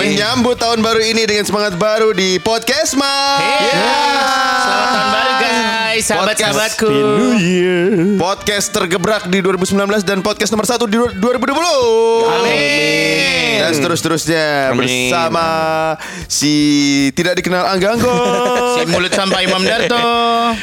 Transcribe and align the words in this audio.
Menyambut 0.00 0.56
tahun 0.56 0.80
baru 0.80 1.04
ini 1.04 1.28
dengan 1.28 1.44
semangat 1.44 1.76
baru 1.76 2.16
di 2.16 2.40
podcast 2.40 2.96
Mas. 2.96 3.44
Iya. 3.44 3.92
Selamat 4.64 4.88
tahun 4.88 5.08
baru 5.12 5.21
guys, 5.92 6.08
sahabat-sahabatku. 6.08 6.88
Podcast 8.16 8.72
tergebrak 8.72 9.28
di 9.28 9.44
2019 9.44 10.08
dan 10.08 10.24
podcast 10.24 10.48
nomor 10.48 10.64
satu 10.64 10.88
di 10.88 10.96
2020. 10.96 12.32
Amin. 12.32 13.60
Dan 13.60 13.70
seterus-terusnya 13.76 14.72
Amin. 14.72 14.80
bersama 14.80 15.44
si 16.24 16.54
tidak 17.12 17.44
dikenal 17.44 17.76
Angga 17.76 17.92
Anggo. 17.92 18.08
Si 18.72 18.88
mulut 18.88 19.12
sampai 19.12 19.44
Imam 19.44 19.60
Darto. 19.60 20.00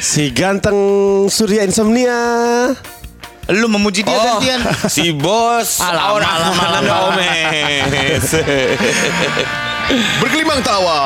Si 0.02 0.34
ganteng 0.34 0.76
Surya 1.30 1.62
Insomnia. 1.62 2.74
Lu 3.54 3.70
memuji 3.70 4.02
dia 4.02 4.18
gantian. 4.18 4.66
si 4.90 5.14
bos. 5.14 5.78
Alam, 5.78 6.26
alam, 6.26 6.58
alam, 6.58 6.84
alam. 6.90 7.14
Bergelimang 9.90 10.62
tawa 10.62 11.00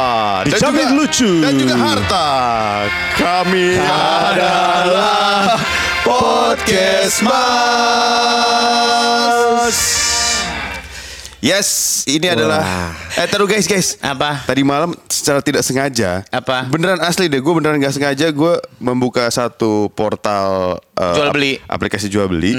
dan 0.44 0.52
Dijamin 0.52 0.84
juga, 0.86 0.98
lucu. 0.98 1.32
dan 1.40 1.56
juga 1.56 1.76
harta. 1.78 2.28
Kami 3.16 3.80
adalah 3.80 5.56
podcast 6.04 7.24
Mas. 8.44 9.80
Yes, 11.40 11.68
ini 12.08 12.24
adalah 12.26 12.64
eh 13.14 13.28
taruh 13.28 13.44
guys 13.44 13.68
guys. 13.68 14.00
Apa? 14.00 14.44
Tadi 14.44 14.64
malam 14.64 14.96
secara 15.08 15.40
tidak 15.40 15.60
sengaja. 15.62 16.24
Apa? 16.28 16.68
Beneran 16.68 17.00
asli 17.00 17.28
deh, 17.28 17.36
gue 17.38 17.54
beneran 17.54 17.76
gak 17.78 17.92
sengaja 17.94 18.32
gue 18.32 18.54
membuka 18.80 19.28
satu 19.28 19.92
portal 19.92 20.80
eh, 20.96 21.12
Jual 21.14 21.32
beli. 21.32 21.60
ap- 21.60 21.76
aplikasi 21.76 22.08
jual 22.08 22.28
beli. 22.28 22.56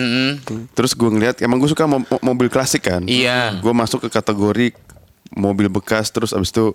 Terus 0.72 0.92
gue 0.92 1.08
ngeliat, 1.08 1.40
emang 1.40 1.56
gue 1.56 1.66
suka 1.66 1.84
mo- 1.84 2.04
mo- 2.04 2.20
mobil 2.22 2.48
klasik 2.48 2.84
kan. 2.84 3.00
Iya. 3.04 3.56
Gue 3.56 3.72
masuk 3.72 4.04
ke 4.04 4.12
kategori 4.12 4.76
mobil 5.34 5.66
bekas, 5.68 6.08
terus 6.08 6.30
abis 6.30 6.50
itu 6.50 6.72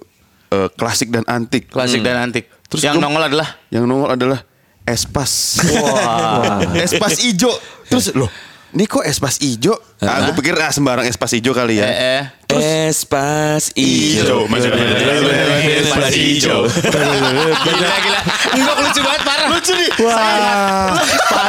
eh, 0.50 0.70
klasik 0.72 1.10
dan 1.10 1.24
antik. 1.26 1.68
Klasik 1.68 2.00
dan 2.00 2.20
antik. 2.22 2.48
Terus 2.66 2.84
yang 2.84 2.96
gua- 2.96 3.08
nongol 3.08 3.24
adalah 3.26 3.50
Yang 3.68 3.86
nongol 3.86 4.12
adalah 4.14 4.40
Espas. 4.84 5.62
Wah. 5.70 6.62
Espas 6.86 7.18
ijo. 7.20 7.54
Terus 7.86 8.10
loh, 8.12 8.30
ini 8.72 8.84
kok 8.84 9.02
Espas 9.02 9.38
ijo? 9.40 9.78
Ah, 10.00 10.26
gue 10.26 10.34
pikir 10.36 10.54
ah, 10.56 10.70
sembarang 10.70 11.06
Espas 11.06 11.30
ijo 11.32 11.52
kali 11.52 11.78
ya. 11.78 11.86
eh, 11.86 11.94
eh. 11.94 12.24
Espas 12.50 13.70
Ijo, 13.78 14.50
maksudnya. 14.50 14.82
Espas 15.80 16.10
ijo. 16.12 16.66
Gila 16.66 17.98
gila. 18.02 18.20
Enggak 18.58 18.76
lucu 18.82 19.00
banget 19.06 19.22
parah. 19.22 19.48
Lucu 19.54 19.72
nih. 19.72 19.90
Wah, 20.02 20.98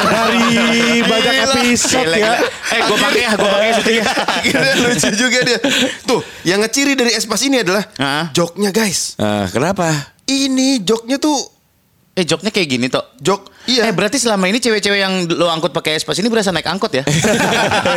dari 0.04 0.44
banyak 1.00 1.34
episode 1.48 2.04
Gila, 2.04 2.16
ya. 2.16 2.32
gila. 2.36 2.38
Eh, 2.70 2.80
gue 2.84 2.98
pakai 3.00 3.20
ya, 3.20 3.30
gue 3.32 3.48
pakai 3.48 3.68
syutingnya. 3.74 4.04
Akhirnya 4.12 4.74
lucu 4.78 5.08
juga 5.16 5.38
dia. 5.40 5.58
Tuh, 6.04 6.20
yang 6.44 6.60
ngeciri 6.60 6.92
dari 6.92 7.16
Espas 7.16 7.40
ini 7.42 7.64
adalah 7.64 7.84
Ah. 7.96 8.28
joknya 8.30 8.68
guys. 8.68 9.16
Ah, 9.16 9.48
kenapa? 9.48 9.88
Ini 10.24 10.84
joknya 10.84 11.16
tuh 11.16 11.34
Eh, 12.10 12.26
joknya 12.26 12.50
kayak 12.50 12.68
gini 12.68 12.86
toh. 12.90 13.06
jok 13.22 13.54
iya. 13.70 13.86
Eh, 13.86 13.94
berarti 13.94 14.18
selama 14.18 14.50
ini 14.50 14.58
cewek-cewek 14.58 14.98
yang 14.98 15.30
lo 15.30 15.46
angkut 15.46 15.70
pakai 15.70 15.94
espas 15.94 16.18
ini 16.18 16.26
berasa 16.26 16.50
naik 16.50 16.66
angkot 16.66 16.90
ya? 16.90 17.06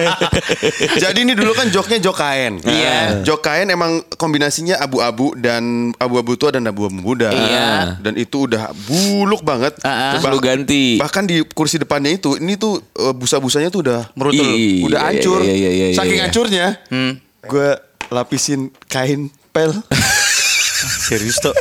Jadi 1.03 1.25
ini 1.25 1.33
dulu 1.33 1.57
kan 1.57 1.73
joknya 1.73 1.97
jok 1.97 2.21
kain. 2.21 2.61
Iya. 2.61 3.25
Jok 3.25 3.41
kain 3.41 3.73
emang 3.73 4.05
kombinasinya 4.13 4.77
abu-abu 4.77 5.33
dan 5.33 5.89
abu-abu 5.97 6.37
tua 6.37 6.53
dan 6.53 6.69
abu-abu 6.69 6.93
muda. 6.93 7.33
Iya. 7.33 7.97
Dan 8.05 8.13
itu 8.13 8.45
udah 8.45 8.69
buluk 8.85 9.41
banget. 9.41 9.81
Ah, 9.81 9.89
ah. 9.89 10.11
Terus 10.13 10.29
lu 10.29 10.39
ganti. 10.39 11.01
Bahkan 11.01 11.23
di 11.25 11.41
kursi 11.49 11.81
depannya 11.81 12.13
itu, 12.13 12.37
ini 12.37 12.53
tuh 12.53 12.85
eh, 12.93 13.13
busa-busanya 13.17 13.73
tuh 13.73 13.81
udah 13.81 14.13
Merutul. 14.13 14.45
Ih, 14.45 14.85
udah 14.85 14.99
iya, 14.99 15.09
hancur. 15.09 15.39
iya, 15.41 15.53
iya, 15.57 15.69
iya, 15.73 15.85
Saking 15.97 16.19
iya. 16.21 16.25
hancurnya, 16.29 16.65
Hmm. 16.93 17.13
gue 17.49 17.69
lapisin 18.13 18.69
kain 18.85 19.33
pel. 19.49 19.73
Serius 21.09 21.41
tuh. 21.41 21.55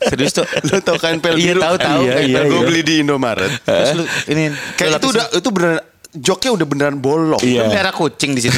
Serius 0.00 0.32
tuh. 0.32 0.46
Lo 0.66 0.80
tau 0.80 0.96
kain 0.96 1.20
pel 1.20 1.36
Iya, 1.36 1.52
biru? 1.52 1.60
tahu, 1.60 1.76
tahu. 1.76 2.00
Iya, 2.04 2.14
iya, 2.24 2.40
gue 2.44 2.56
iya. 2.56 2.66
beli 2.66 2.80
di 2.80 2.94
Indomaret. 3.04 3.52
Terus 3.60 3.90
lu 4.00 4.04
ini 4.28 4.48
Kayak 4.74 4.98
itu 4.98 5.06
udah 5.12 5.26
itu 5.36 5.48
beneran 5.52 5.78
joknya 6.10 6.50
udah 6.56 6.66
beneran 6.66 6.96
bolong. 6.98 7.40
Iya. 7.40 7.68
merah 7.68 7.92
kucing 7.92 8.32
di 8.32 8.42
situ. 8.42 8.56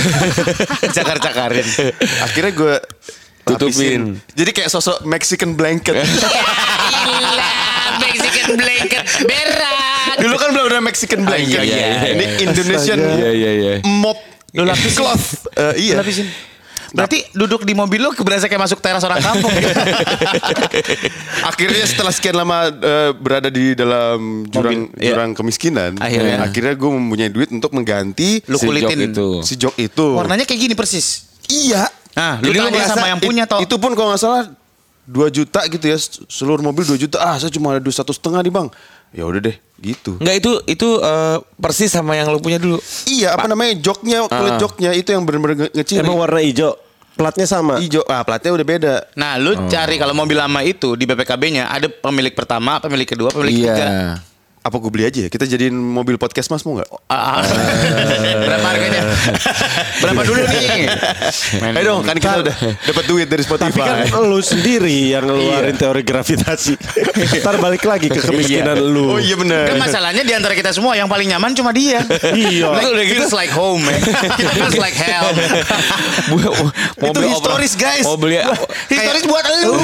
Cakar-cakarin. 0.96 1.66
Akhirnya 2.22 2.52
gue 2.52 2.74
Tutupin. 3.42 4.22
Jadi 4.32 4.50
kayak 4.54 4.70
sosok 4.70 5.02
Mexican 5.02 5.58
blanket. 5.58 5.98
Gila, 7.02 7.50
Mexican 7.98 8.54
blanket 8.54 9.02
berat. 9.26 10.16
Dulu 10.22 10.36
kan 10.38 10.48
belum 10.54 10.66
ada 10.70 10.78
Mexican 10.78 11.26
blanket. 11.26 11.58
iya, 11.58 11.62
iya. 11.66 12.14
Ini 12.14 12.24
Indonesian 12.46 12.98
Iya, 13.02 13.30
iya, 13.34 13.50
iya. 13.50 13.72
mop. 13.82 14.18
Lu 14.54 14.62
lapisin. 14.62 14.94
cloth. 14.94 15.48
Eh, 15.58 15.90
iya. 15.90 15.94
Lapisin. 15.98 16.28
Berarti 16.92 17.24
duduk 17.32 17.64
di 17.64 17.72
mobil 17.72 18.04
lu 18.04 18.12
berasa 18.20 18.46
kayak 18.46 18.68
masuk 18.68 18.78
teras 18.84 19.02
orang 19.04 19.20
kampung. 19.24 19.48
Akhirnya 21.50 21.84
setelah 21.88 22.12
sekian 22.12 22.36
lama 22.36 22.68
eh, 22.68 23.10
berada 23.16 23.48
di 23.48 23.72
dalam 23.72 24.44
jurang 24.48 24.88
Mobil, 24.88 25.00
iya. 25.00 25.16
jurang 25.16 25.30
kemiskinan, 25.32 25.96
Akhirnya. 25.98 26.44
akhirnya 26.44 26.74
gue 26.76 26.90
mempunyai 26.92 27.30
duit 27.32 27.48
untuk 27.50 27.72
mengganti 27.72 28.44
Lu 28.46 28.60
Si 28.60 28.64
kulitin. 28.68 28.98
jok 28.98 29.08
itu. 29.08 29.28
si 29.42 29.54
jok 29.56 29.74
itu. 29.80 30.06
Warnanya 30.14 30.44
kayak 30.44 30.60
gini 30.68 30.74
persis. 30.76 31.32
Iya. 31.48 31.88
Nah, 32.12 32.36
lu 32.44 32.52
Jadi 32.52 32.58
tanya 32.60 32.88
sama 32.92 33.08
yang 33.08 33.20
punya, 33.24 33.44
Tok. 33.48 33.64
Itu 33.64 33.80
pun 33.80 33.96
kalau 33.96 34.12
nggak 34.12 34.20
salah 34.20 34.44
2 35.02 35.34
juta 35.34 35.66
gitu 35.66 35.82
ya 35.82 35.98
seluruh 36.30 36.62
mobil 36.62 36.86
2 36.86 36.94
juta 36.94 37.18
ah 37.18 37.34
saya 37.34 37.50
cuma 37.50 37.74
ada 37.74 37.82
dua 37.82 37.90
satu 37.90 38.14
setengah 38.14 38.38
nih 38.38 38.54
bang 38.54 38.70
ya 39.12 39.22
udah 39.22 39.40
deh 39.42 39.56
gitu 39.78 40.16
Enggak 40.16 40.36
itu 40.38 40.50
itu 40.66 40.88
eh, 40.96 41.36
persis 41.54 41.88
sama 41.88 42.14
yang 42.14 42.28
lu 42.28 42.38
punya 42.38 42.56
dulu. 42.56 42.78
iya 43.04 43.32
apa 43.32 43.44
namanya 43.44 43.76
joknya 43.76 44.24
kulit 44.24 44.52
Ah. 44.52 44.58
joknya 44.58 44.90
itu 44.92 45.08
yang 45.08 45.22
benar-benar 45.22 45.56
nge- 45.60 45.74
ngeciri 45.74 46.00
Emang 46.00 46.16
warna 46.16 46.40
hijau. 46.40 46.72
Platnya 47.12 47.44
sama. 47.44 47.76
hijau 47.76 48.00
ah 48.06 48.22
platnya 48.22 48.50
udah 48.50 48.64
beda 48.64 48.94
Nah, 49.14 49.36
lu 49.36 49.52
cari 49.66 49.96
kalau 49.96 50.12
mobil 50.12 50.32
lama 50.34 50.62
itu 50.62 50.96
di 50.96 51.04
BPKB-nya 51.04 51.68
ada 51.68 51.86
pemilik 51.86 52.32
pertama, 52.32 52.80
pemilik 52.80 53.04
kedua, 53.04 53.28
pemilik 53.28 53.52
ketiga. 53.60 54.16
Iya. 54.62 54.70
apa 54.70 54.76
gue 54.78 54.90
beli 54.90 55.04
aja 55.04 55.20
ya 55.20 55.28
kita 55.28 55.42
jadiin 55.44 55.74
mobil 55.74 56.14
podcast 56.16 56.46
mas 56.48 56.62
mau 56.62 56.78
nggak 56.78 56.86
Ah, 57.10 57.38
ah. 57.38 57.44
Berapa 58.46 58.66
harganya? 58.68 59.02
Berapa 59.98 60.22
dulu 60.22 60.38
nih? 60.40 60.86
Eh 61.72 61.82
dong 61.82 62.00
kan 62.02 62.16
kita 62.16 62.40
udah 62.40 62.56
dapat 62.80 63.04
duit 63.04 63.26
dari 63.26 63.42
Tapi 63.42 63.58
kan 63.74 64.06
Spotify 64.08 64.22
lu 64.22 64.40
sendiri 64.40 65.12
yang 65.12 65.26
ngeluarin 65.26 65.74
teori 65.74 66.00
gravitasi. 66.00 66.74
Ntar 67.36 67.58
balik 67.58 67.82
lagi 67.82 68.06
ke 68.06 68.16
kemiskinan 68.18 68.78
lu. 68.78 69.12
oh 69.12 69.20
iya 69.20 69.34
benar 69.34 69.66
Kan 69.66 69.76
masalahnya 69.78 70.22
di 70.22 70.32
antara 70.32 70.54
kita 70.54 70.70
semua 70.70 70.94
yang 70.94 71.04
paling 71.04 71.28
nyaman 71.28 71.52
cuma 71.52 71.70
dia. 71.70 72.00
Iya. 72.24 72.70
Like, 72.72 72.86
udah 72.88 73.04
feels 73.10 73.34
like 73.34 73.52
home, 73.52 73.82
man. 73.82 73.98
It 74.40 74.48
feels 74.52 74.78
like 74.78 74.94
hell. 74.94 75.26
itu 77.02 77.20
historis 77.20 77.74
guys 77.74 78.04
Mobil 78.06 78.38
ya. 78.38 78.46
Historis 78.88 79.24
buat 79.26 79.44
lu. 79.60 79.74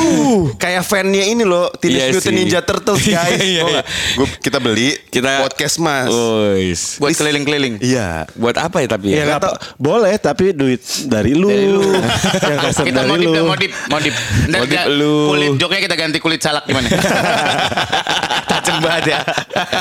Kayak 0.57 0.83
fannya 0.83 1.25
ini 1.27 1.43
loh 1.43 1.69
Teenage 1.75 1.99
Iya 1.99 2.15
Mutant 2.15 2.25
sih. 2.25 2.35
Ninja 2.35 2.61
Turtles 2.63 3.03
guys 3.11 3.37
Iya, 3.37 3.65
iya. 3.69 3.83
kita 4.41 4.59
beli 4.69 4.89
Kita- 5.09 5.41
podcast 5.41 5.77
mas 5.79 6.09
Wis. 6.55 6.97
Buat 6.97 7.15
keliling-keliling. 7.15 7.81
iya 7.81 8.29
Buat 8.33 8.57
apa 8.57 8.81
ya 8.81 8.89
tapi 8.89 9.11
Ya 9.11 9.25
ya? 9.25 9.37
tahu. 9.39 9.55
Boleh 9.77 10.15
tapi 10.17 10.53
duit 10.53 10.79
dari 11.05 11.33
lu. 11.33 11.47
Dari 11.47 11.67
lu. 11.67 11.81
yang 12.51 12.61
kasar 12.61 12.85
Kita 12.85 13.01
dari 13.01 13.09
modif, 13.09 13.27
lu. 13.27 13.33
Ntar 14.49 14.61
Modif 14.61 14.75
ga- 14.75 14.89
lu. 14.89 15.15
Kulit 15.29 15.51
joknya 15.57 15.81
kita 15.83 15.95
ganti 15.95 16.19
kulit 16.19 16.41
salak 16.41 16.65
gimana? 16.65 16.89
Tajam 18.51 18.77
banget 18.81 19.05
ya. 19.09 19.21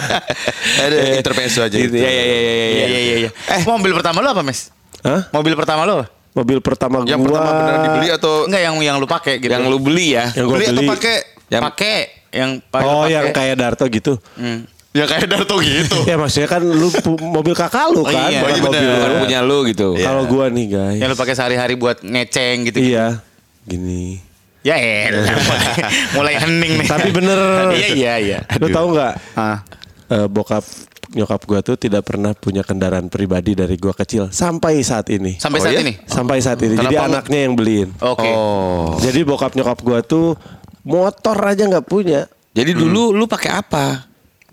ada 0.84 0.98
intervensi 1.14 1.58
aja 1.58 1.76
Gitu. 1.78 1.96
Ya 1.96 2.10
ya 2.10 2.24
ya 2.24 2.38
ya 2.38 2.54
ya. 2.54 2.68
Iya, 2.68 2.86
iya, 2.88 3.00
iya. 3.00 3.16
iya. 3.26 3.30
Eh, 3.54 3.62
mobil 3.64 3.92
pertama 3.94 4.20
lu 4.20 4.28
apa, 4.28 4.42
Mes? 4.42 4.72
Hah? 5.02 5.22
Mobil 5.32 5.54
pertama 5.54 5.84
lu? 5.84 5.94
apa? 5.98 6.06
Mobil 6.34 6.60
pertama 6.62 7.02
yang 7.02 7.18
gua. 7.18 7.34
pertama 7.34 7.50
benar 7.56 7.76
dibeli 7.82 8.08
atau 8.14 8.46
Enggak 8.46 8.62
yang 8.62 8.76
yang 8.78 8.96
lu 8.98 9.08
pakai 9.08 9.42
gitu. 9.42 9.50
Yang 9.50 9.64
lu 9.68 9.78
beli 9.80 10.14
ya. 10.14 10.30
Yang 10.34 10.46
gua 10.46 10.54
beli 10.54 10.66
atau 10.66 10.76
beli. 10.78 10.90
pakai 10.90 11.16
Yang 11.48 11.64
pakai 11.64 11.96
yang 12.28 12.50
pakai 12.62 12.86
Oh, 12.86 13.06
yang 13.08 13.26
kayak 13.32 13.56
Darto 13.58 13.86
gitu. 13.88 14.14
Hmm. 14.36 14.68
Ya 14.98 15.06
kayak 15.06 15.28
Darto 15.28 15.56
gitu 15.58 15.98
Ya 16.10 16.18
maksudnya 16.18 16.50
kan 16.50 16.60
lu 16.60 16.90
mobil 17.30 17.54
kakak 17.54 17.86
lu 17.90 18.02
Oh, 18.02 18.06
kan, 18.06 18.28
iya. 18.28 18.42
bukan 18.42 18.44
Oh, 18.44 18.50
iya 18.50 18.64
mobil 18.64 18.82
bener. 18.82 18.96
Bukan 18.98 19.10
lu. 19.10 19.22
punya 19.22 19.40
lu 19.42 19.58
gitu. 19.64 19.88
Kalau 19.96 20.24
gua 20.26 20.46
nih 20.48 20.66
guys. 20.68 20.98
Yang 20.98 21.10
lu 21.10 21.18
pakai 21.18 21.34
sehari-hari 21.34 21.74
buat 21.74 21.98
ngeceng 22.02 22.58
gitu. 22.66 22.78
Iya. 22.82 23.22
Gini. 23.62 24.18
Ya 24.62 24.76
elah, 24.76 25.24
mulai, 25.40 25.64
mulai 26.12 26.34
hening 26.36 26.74
nih. 26.78 26.88
Tapi 26.88 27.10
bener. 27.10 27.38
iya 27.72 27.88
iya 27.90 28.14
iya. 28.18 28.40
Lu 28.58 28.68
tahu 28.68 28.92
nggak? 28.92 29.14
Ah. 29.34 29.64
eh, 30.08 30.26
bokap 30.26 30.64
nyokap 31.10 31.40
gua 31.42 31.60
tuh 31.62 31.76
tidak 31.76 32.04
pernah 32.04 32.32
punya 32.32 32.62
kendaraan 32.62 33.08
pribadi 33.08 33.54
dari 33.54 33.76
gua 33.76 33.92
kecil 33.94 34.28
sampai 34.28 34.80
saat 34.82 35.08
ini. 35.08 35.36
Sampai 35.38 35.60
Oh, 35.60 35.64
saat 35.64 35.74
iya? 35.74 35.82
ini. 35.82 35.94
Sampai 36.04 36.38
saat 36.40 36.60
ini. 36.60 36.74
Jadi 36.74 36.84
Kenapa 36.86 37.00
lu- 37.02 37.08
anaknya 37.14 37.40
yang 37.42 37.54
beliin. 37.54 37.90
Oke. 37.98 38.28
oh 38.28 38.96
Jadi 38.98 39.20
bokap 39.22 39.52
nyokap 39.54 39.80
gua 39.80 40.00
tuh 40.02 40.36
motor 40.82 41.38
aja 41.38 41.64
nggak 41.64 41.86
punya. 41.86 42.28
Jadi 42.52 42.72
dulu 42.74 43.12
lu 43.12 43.24
pakai 43.24 43.52
apa? 43.54 44.07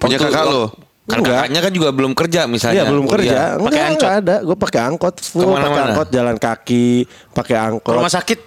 Punya 0.05 0.17
Waktu- 0.17 0.29
kakak 0.31 0.45
lu? 0.47 0.65
Kan 1.05 1.21
Enggak. 1.21 1.37
kakaknya 1.37 1.61
kan 1.61 1.73
juga 1.75 1.89
belum 1.93 2.13
kerja 2.13 2.41
misalnya. 2.47 2.77
Iya 2.77 2.85
belum 2.89 3.05
kerja. 3.07 3.39
Pakai 3.55 3.61
Enggak, 3.61 3.85
angkot? 3.85 4.01
enggak 4.01 4.15
ada. 4.17 4.37
Gue 4.41 4.57
pakai 4.57 4.81
angkot. 4.83 5.15
Full 5.21 5.45
pakai 5.45 5.83
angkot 5.85 6.09
jalan 6.09 6.37
kaki, 6.39 6.89
pakai 7.31 7.55
Ke 7.55 7.65
angkot. 7.67 7.95
rumah 7.95 8.09
sakit. 8.11 8.39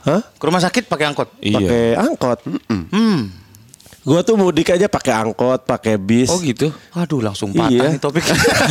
Hah? 0.00 0.20
Ke 0.24 0.44
rumah 0.44 0.62
sakit 0.62 0.84
pakai 0.86 1.04
angkot. 1.06 1.28
Iya. 1.38 1.56
Pakai 1.58 1.84
angkot. 1.94 2.38
Hmm. 2.88 3.20
Gua 4.08 4.24
tuh 4.24 4.40
mudik 4.40 4.72
aja 4.72 4.88
pakai 4.88 5.12
angkot, 5.12 5.68
pakai 5.68 6.00
bis. 6.00 6.32
Oh 6.32 6.40
gitu. 6.40 6.72
Aduh 6.90 7.20
langsung 7.20 7.52
patah 7.52 7.68
Iya. 7.68 7.92
nih 7.92 8.00
topik. 8.00 8.24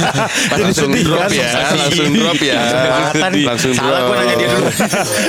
Langsung 0.58 0.90
sedih 0.90 1.04
drop 1.06 1.22
kan? 1.22 1.30
ya, 1.30 1.50
langsung 1.78 2.10
drop 2.10 2.40
ya. 2.42 2.58
Langsung 3.46 3.72
Salah 3.72 4.02
drop. 4.02 4.08
gua 4.08 4.16
nanya 4.18 4.36
dia 4.36 4.48
dulu. 4.50 4.66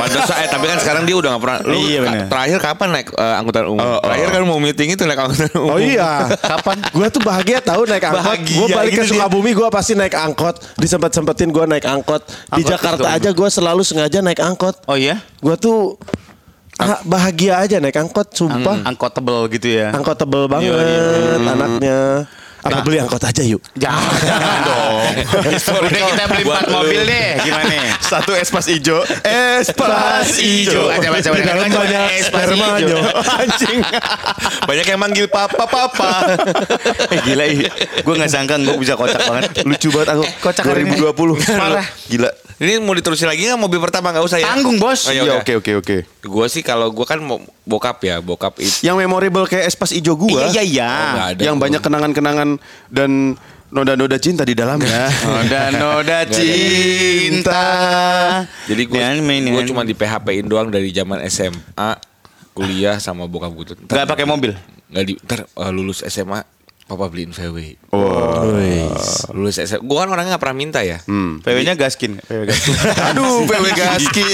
Pantesan, 0.01 0.37
eh, 0.39 0.49
tapi 0.49 0.65
kan 0.65 0.79
sekarang 0.81 1.03
dia 1.05 1.13
udah 1.13 1.31
gak 1.31 1.43
pernah. 1.45 1.59
Lu 1.63 1.77
Iya, 1.77 1.99
bener. 2.01 2.25
terakhir 2.27 2.59
kapan 2.59 2.89
naik 2.91 3.09
eh, 3.13 3.35
angkutan 3.37 3.65
umum? 3.67 3.79
Oh, 3.79 3.89
oh. 3.91 4.01
Terakhir 4.01 4.29
kan 4.31 4.43
mau 4.45 4.59
meeting 4.59 4.89
itu 4.91 5.03
naik 5.05 5.21
angkutan 5.21 5.51
umum. 5.53 5.69
Oh 5.69 5.79
iya. 5.79 6.11
Kapan? 6.33 6.77
Gua 6.89 7.07
tuh 7.09 7.23
bahagia 7.23 7.59
tahu 7.61 7.83
naik 7.85 8.03
angkot. 8.03 8.25
Bahagia 8.25 8.57
Gua 8.57 8.67
balik 8.73 8.91
ke 8.91 9.03
gitu. 9.03 9.13
Sukabumi 9.13 9.51
gua 9.53 9.69
pasti 9.69 9.93
naik 9.93 10.15
angkot. 10.15 10.57
Disempet-sempetin 10.81 11.53
gua 11.53 11.69
naik 11.69 11.85
angkot. 11.85 12.25
Di 12.57 12.63
Jakarta 12.65 13.13
aja 13.13 13.29
gua 13.31 13.49
selalu 13.49 13.85
sengaja 13.85 14.25
naik 14.25 14.41
angkot. 14.41 14.89
Oh 14.89 14.97
iya? 14.97 15.21
Gua 15.39 15.55
tuh 15.55 16.01
bahagia 17.05 17.59
aja 17.59 17.77
naik 17.83 17.99
angkot, 17.99 18.31
sumpah. 18.33 18.87
Angkot 18.87 19.11
tebel 19.11 19.51
gitu 19.51 19.69
ya. 19.69 19.91
Angkot 19.91 20.15
tebel 20.15 20.47
banget 20.47 20.71
Iya, 20.71 20.79
iya, 20.79 21.35
anaknya. 21.43 21.99
Apa 22.59 22.79
Nah. 22.79 22.83
beli 22.83 22.99
angkot 22.99 23.23
aja 23.23 23.43
yuk? 23.43 23.63
Jangan, 23.79 24.19
jangan 24.31 24.59
dong. 24.67 25.13
Udah 25.87 26.03
kita 26.11 26.25
beli 26.27 26.43
empat 26.43 26.67
mobil 26.69 27.01
deh. 27.07 27.31
Gimana? 27.43 27.75
Satu 28.11 28.33
espas 28.35 28.67
ijo. 28.67 28.99
Espas 29.23 30.29
Ijo. 30.39 30.91
Aja 30.91 31.09
baca 31.13 31.29
Di 31.29 31.43
dalam 31.45 31.71
banyak 31.71 32.03
spermanya. 32.25 32.99
Anjing. 33.15 33.79
Banyak 34.67 34.87
yang 34.87 35.01
manggil 35.01 35.27
papa 35.31 35.65
papa. 35.69 36.35
Eh, 37.15 37.19
Gila 37.23 37.45
ih. 37.47 37.69
Gue 38.03 38.15
gak 38.17 38.31
sangka 38.33 38.59
gue 38.59 38.75
bisa 38.79 38.99
kocak 38.99 39.23
banget. 39.23 39.51
Lucu 39.63 39.89
banget 39.95 40.09
aku. 40.19 40.25
Kocak 40.43 40.65
hari 40.67 40.83
ini. 40.83 40.99
2020. 40.99 41.59
Parah. 41.59 41.87
Gila. 42.09 42.31
Ini 42.59 42.83
mau 42.83 42.91
diterusin 42.91 43.31
lagi 43.31 43.47
nggak 43.47 43.55
mobil 43.55 43.79
pertama 43.79 44.11
nggak 44.11 44.27
usah 44.27 44.43
ya? 44.43 44.51
Tanggung 44.51 44.83
bos. 44.83 45.07
Oh, 45.07 45.15
ya 45.15 45.23
Iya 45.23 45.39
oke 45.39 45.63
oke 45.63 45.73
oke. 45.79 45.97
Gue 46.27 46.47
sih 46.51 46.67
kalau 46.67 46.91
gue 46.91 47.07
kan 47.07 47.23
mau 47.23 47.39
bokap 47.63 48.03
ya, 48.03 48.19
bokap 48.19 48.59
itu. 48.59 48.83
Yang 48.83 49.07
memorable 49.07 49.47
kayak 49.47 49.71
espas 49.71 49.95
ijo 49.95 50.19
gua. 50.19 50.49
Iya 50.51 50.63
iya 50.65 50.65
iya. 50.67 50.93
Oh. 51.31 51.39
Yang 51.39 51.57
banyak 51.61 51.81
kenangan-kenangan 51.85 52.48
dan 52.89 53.37
noda-noda 53.69 54.17
cinta 54.17 54.43
di 54.49 54.57
dalamnya. 54.57 55.13
Noda 55.29 55.63
noda 55.77 56.19
cinta. 56.37 57.65
Jadi 58.65 58.83
gue 58.89 59.01
gue 59.53 59.63
cuma 59.69 59.85
di 59.85 59.93
PHP-in 59.93 60.49
doang 60.49 60.73
dari 60.73 60.89
zaman 60.93 61.21
SMA, 61.29 61.91
kuliah 62.57 62.97
sama 62.97 63.29
bokap 63.29 63.53
gue 63.53 63.65
tuh. 63.73 63.77
Gak 63.85 64.09
pakai 64.09 64.25
mobil. 64.25 64.57
Nggak 64.89 65.05
di, 65.05 65.15
ntar 65.21 65.41
eh, 65.45 65.73
lulus 65.73 66.01
SMA, 66.09 66.41
papa 66.89 67.13
beliin 67.13 67.37
VW. 67.37 67.77
Wah. 67.93 68.49
Lulus 69.37 69.61
SMA, 69.61 69.85
gue 69.85 69.97
kan 70.01 70.09
orangnya 70.09 70.35
nggak 70.35 70.43
pernah 70.43 70.57
minta 70.57 70.81
ya. 70.81 71.05
Hmm. 71.05 71.45
PW-nya 71.45 71.77
gaskin. 71.77 72.17
PW 72.25 72.49
gaskin. 72.49 72.73
Aduh, 73.13 73.45
PW 73.45 73.65
Gaski. 73.79 74.25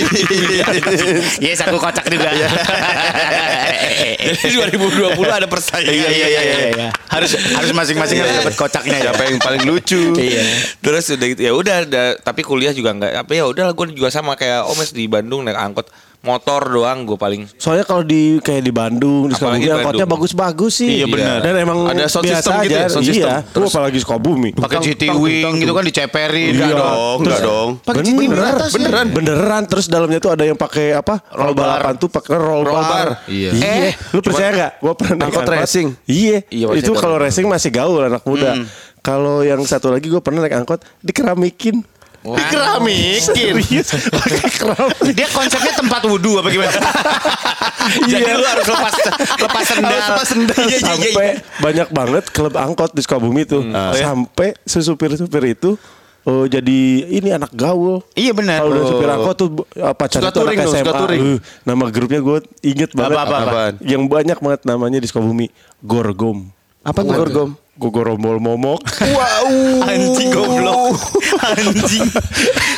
Yes, 1.42 1.66
aku 1.66 1.82
kocak 1.82 2.06
juga. 2.06 2.30
Jadi 4.24 4.54
2020 4.54 5.18
ada 5.26 5.50
persaingan. 5.50 5.90
Iya 5.90 6.08
iya 6.08 6.26
iya 6.30 6.42
iya. 6.42 6.58
iya. 6.70 6.88
Harus 7.10 7.34
harus 7.34 7.70
masing-masing 7.74 8.22
harus 8.22 8.38
dapat 8.38 8.54
kocaknya 8.54 8.96
ya. 9.02 9.10
Siapa 9.10 9.22
yang 9.26 9.36
paling 9.42 9.62
lucu? 9.66 10.14
Iya. 10.14 10.42
Terus 10.78 11.04
udah 11.10 11.26
gitu 11.34 11.40
ya 11.42 11.52
udah 11.52 11.76
tapi 12.22 12.46
kuliah 12.46 12.70
juga 12.70 12.94
nggak 12.94 13.26
apa 13.26 13.32
ya 13.34 13.44
udah 13.50 13.74
gue 13.74 13.86
juga 13.92 14.08
sama 14.14 14.38
kayak 14.38 14.70
Omes 14.70 14.94
di 14.94 15.10
Bandung 15.10 15.42
naik 15.42 15.58
angkot 15.58 15.90
motor 16.24 16.60
doang 16.64 17.04
gue 17.04 17.14
paling 17.14 17.44
Soalnya 17.54 17.84
kalau 17.84 18.00
di 18.00 18.40
kayak 18.40 18.60
di 18.60 18.72
Bandung, 18.72 19.28
di 19.28 19.36
Apalagi 19.36 19.64
Sukabumi 19.64 19.76
angkotnya 19.76 20.06
bagus-bagus 20.08 20.72
sih. 20.74 20.90
Iya, 20.98 21.06
benar. 21.06 21.38
Dan 21.40 21.54
emang 21.60 21.78
Ada 21.86 22.08
sound 22.08 22.24
biasa 22.24 22.40
system 22.40 22.54
gitu 22.56 22.64
aja. 22.66 22.76
ya, 22.76 22.86
sound 22.88 23.04
system. 23.04 23.28
Iya. 23.28 23.34
Terus 23.46 23.70
apalagi 23.70 23.98
Sukabumi. 24.00 24.50
Pakai 24.56 24.78
GT 24.80 25.02
Wing 25.12 25.54
gitu 25.60 25.72
kan 25.72 25.84
diceperin. 25.84 26.50
Enggak 26.50 26.68
Iya. 26.68 26.80
dong, 26.80 27.18
enggak 27.20 27.40
dong. 27.40 27.68
Pakai 27.78 28.02
GT 28.02 28.16
Wing 28.16 28.30
Beneran, 28.32 28.52
ya? 28.56 28.68
beneran, 28.72 29.06
beneran. 29.12 29.62
Terus 29.68 29.86
dalamnya 29.86 30.18
tuh 30.18 30.30
ada 30.32 30.44
yang 30.44 30.56
pakai 30.56 30.96
apa? 30.96 31.14
Roll 31.30 31.52
bar. 31.52 31.84
balapan 31.84 31.94
tuh 31.94 32.08
pakai 32.08 32.34
roll, 32.34 32.62
Roll 32.64 32.74
bar. 32.74 32.88
bar. 32.88 33.08
Iya. 33.28 33.50
Eh, 33.54 33.92
lu 34.10 34.20
percaya 34.20 34.50
nggak? 34.50 34.72
Gua 34.80 34.92
pernah 34.96 35.14
naik 35.20 35.28
angkot 35.30 35.44
racing. 35.46 35.88
Iya. 36.04 36.38
Iya, 36.48 36.66
itu 36.74 36.92
kalau 36.96 37.20
racing 37.20 37.44
masih 37.44 37.68
gaul 37.68 38.00
anak 38.00 38.24
muda. 38.24 38.56
Kalau 38.98 39.44
yang 39.44 39.60
satu 39.60 39.92
lagi 39.92 40.08
gue 40.08 40.16
pernah 40.18 40.40
naik 40.40 40.56
angkot 40.56 40.80
dikeramikin. 41.04 41.84
Keramikin. 42.24 43.20
Serius, 43.20 43.88
pakai 44.08 44.48
keramik. 44.48 45.12
Dia 45.12 45.28
konsepnya 45.28 45.72
tempat 45.76 46.00
wudhu 46.08 46.40
apa 46.40 46.48
gimana? 46.48 46.72
Jadi 48.10 48.30
lu 48.32 48.44
harus 48.48 48.64
lepas 48.64 48.94
lepas 49.36 49.64
sendal. 49.68 49.92
Harus 49.92 50.08
lepas 50.08 50.26
sendal. 50.32 50.56
Iya, 50.56 50.64
iya, 50.64 50.78
iya, 50.80 50.88
sampai 50.88 51.10
iya. 51.12 51.32
banyak 51.60 51.88
banget 51.92 52.24
klub 52.32 52.54
angkot 52.56 52.96
di 52.96 53.00
Sukabumi 53.04 53.44
tuh. 53.44 53.60
Sampai 53.92 54.56
supir-supir 54.64 55.52
itu 55.52 55.76
oh, 56.24 56.48
jadi 56.48 56.78
ini 57.12 57.28
anak 57.28 57.52
gaul. 57.52 58.00
Iya 58.16 58.32
benar. 58.32 58.64
Kalau 58.64 58.72
udah 58.72 58.84
Oh. 58.84 58.90
supir 58.96 59.08
angkot 59.12 59.36
tuh 59.36 59.48
uh, 59.76 59.92
pacar 59.92 60.20
Suka 60.24 60.30
itu 60.32 60.40
anak 60.40 60.54
SMA. 60.64 60.80
suka. 60.80 61.00
Uh, 61.12 61.38
nama 61.62 61.84
grupnya 61.92 62.20
gue 62.24 62.38
inget 62.64 62.90
banget. 62.96 63.20
Apa, 63.20 63.22
apa, 63.28 63.36
apa? 63.36 63.50
Apaan? 63.52 63.74
Yang 63.84 64.02
banyak 64.08 64.38
banget 64.40 64.60
namanya 64.64 64.98
di 64.98 65.06
Sukabumi. 65.06 65.46
Gorgom. 65.84 66.48
Apa 66.80 67.04
tuh 67.04 67.12
gorgom? 67.12 67.50
Gogorombol 67.74 68.38
momok. 68.38 68.86
Wow. 69.02 69.50
Anjing 69.82 70.30
goblok. 70.30 70.94
Anjing. 71.58 72.06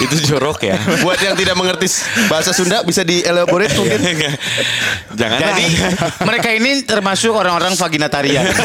itu 0.01 0.17
jorok 0.25 0.65
ya. 0.65 0.81
Buat 1.05 1.21
yang 1.21 1.37
tidak 1.37 1.53
mengerti 1.53 1.85
bahasa 2.33 2.57
Sunda 2.57 2.81
bisa 2.81 3.05
dielaborate 3.05 3.77
mungkin. 3.77 4.01
Jangan 5.13 5.37
Jadi 5.37 5.67
mereka 6.25 6.49
ini 6.57 6.81
termasuk 6.89 7.29
orang-orang 7.37 7.77
vaginatarian. 7.77 8.45